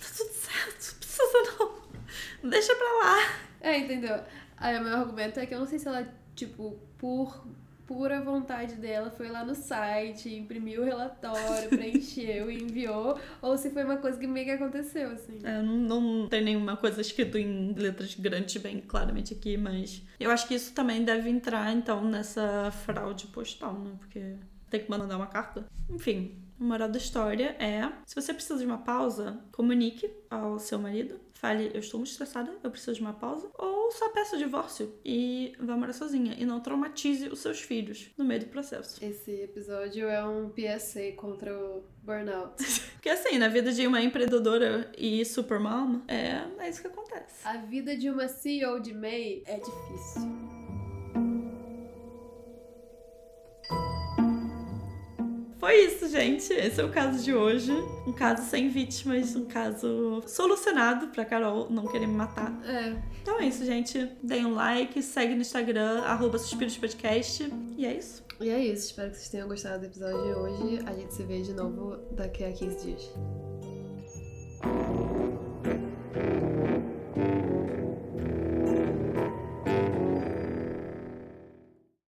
[0.00, 2.50] tá tudo certo, não precisa não.
[2.50, 3.16] Deixa pra lá.
[3.60, 4.20] É, entendeu?
[4.56, 7.44] Aí o meu argumento é que eu não sei se ela, tipo, por
[7.90, 13.70] pura vontade dela, foi lá no site, imprimiu o relatório, preencheu e enviou, ou se
[13.70, 15.40] foi uma coisa que meio que aconteceu, assim.
[15.42, 20.30] É, não, não tem nenhuma coisa escrito em letras grandes bem claramente aqui, mas eu
[20.30, 23.90] acho que isso também deve entrar, então, nessa fraude postal, né?
[23.98, 24.36] Porque
[24.70, 25.66] tem que mandar uma carta.
[25.88, 30.78] Enfim, o moral da história é: se você precisa de uma pausa, comunique ao seu
[30.78, 31.18] marido.
[31.32, 33.50] Fale, eu estou muito estressada, eu preciso de uma pausa.
[33.58, 36.36] Ou só peça o divórcio e vá morar sozinha.
[36.38, 39.02] E não traumatize os seus filhos no meio do processo.
[39.02, 42.62] Esse episódio é um PSA contra o burnout.
[42.92, 47.40] Porque assim, na vida de uma empreendedora e supermom, é, é isso que acontece.
[47.42, 50.50] A vida de uma CEO de MEI é difícil.
[55.60, 56.50] Foi isso, gente.
[56.54, 57.70] Esse é o caso de hoje.
[58.06, 62.58] Um caso sem vítimas, um caso solucionado pra Carol não querer me matar.
[62.64, 62.96] É.
[63.20, 64.10] Então é isso, gente.
[64.22, 67.52] Deem um like, segue no Instagram, arroba Suspiros Podcast.
[67.76, 68.24] E é isso.
[68.40, 70.82] E é isso, espero que vocês tenham gostado do episódio de hoje.
[70.86, 73.10] A gente se vê de novo daqui a 15 dias.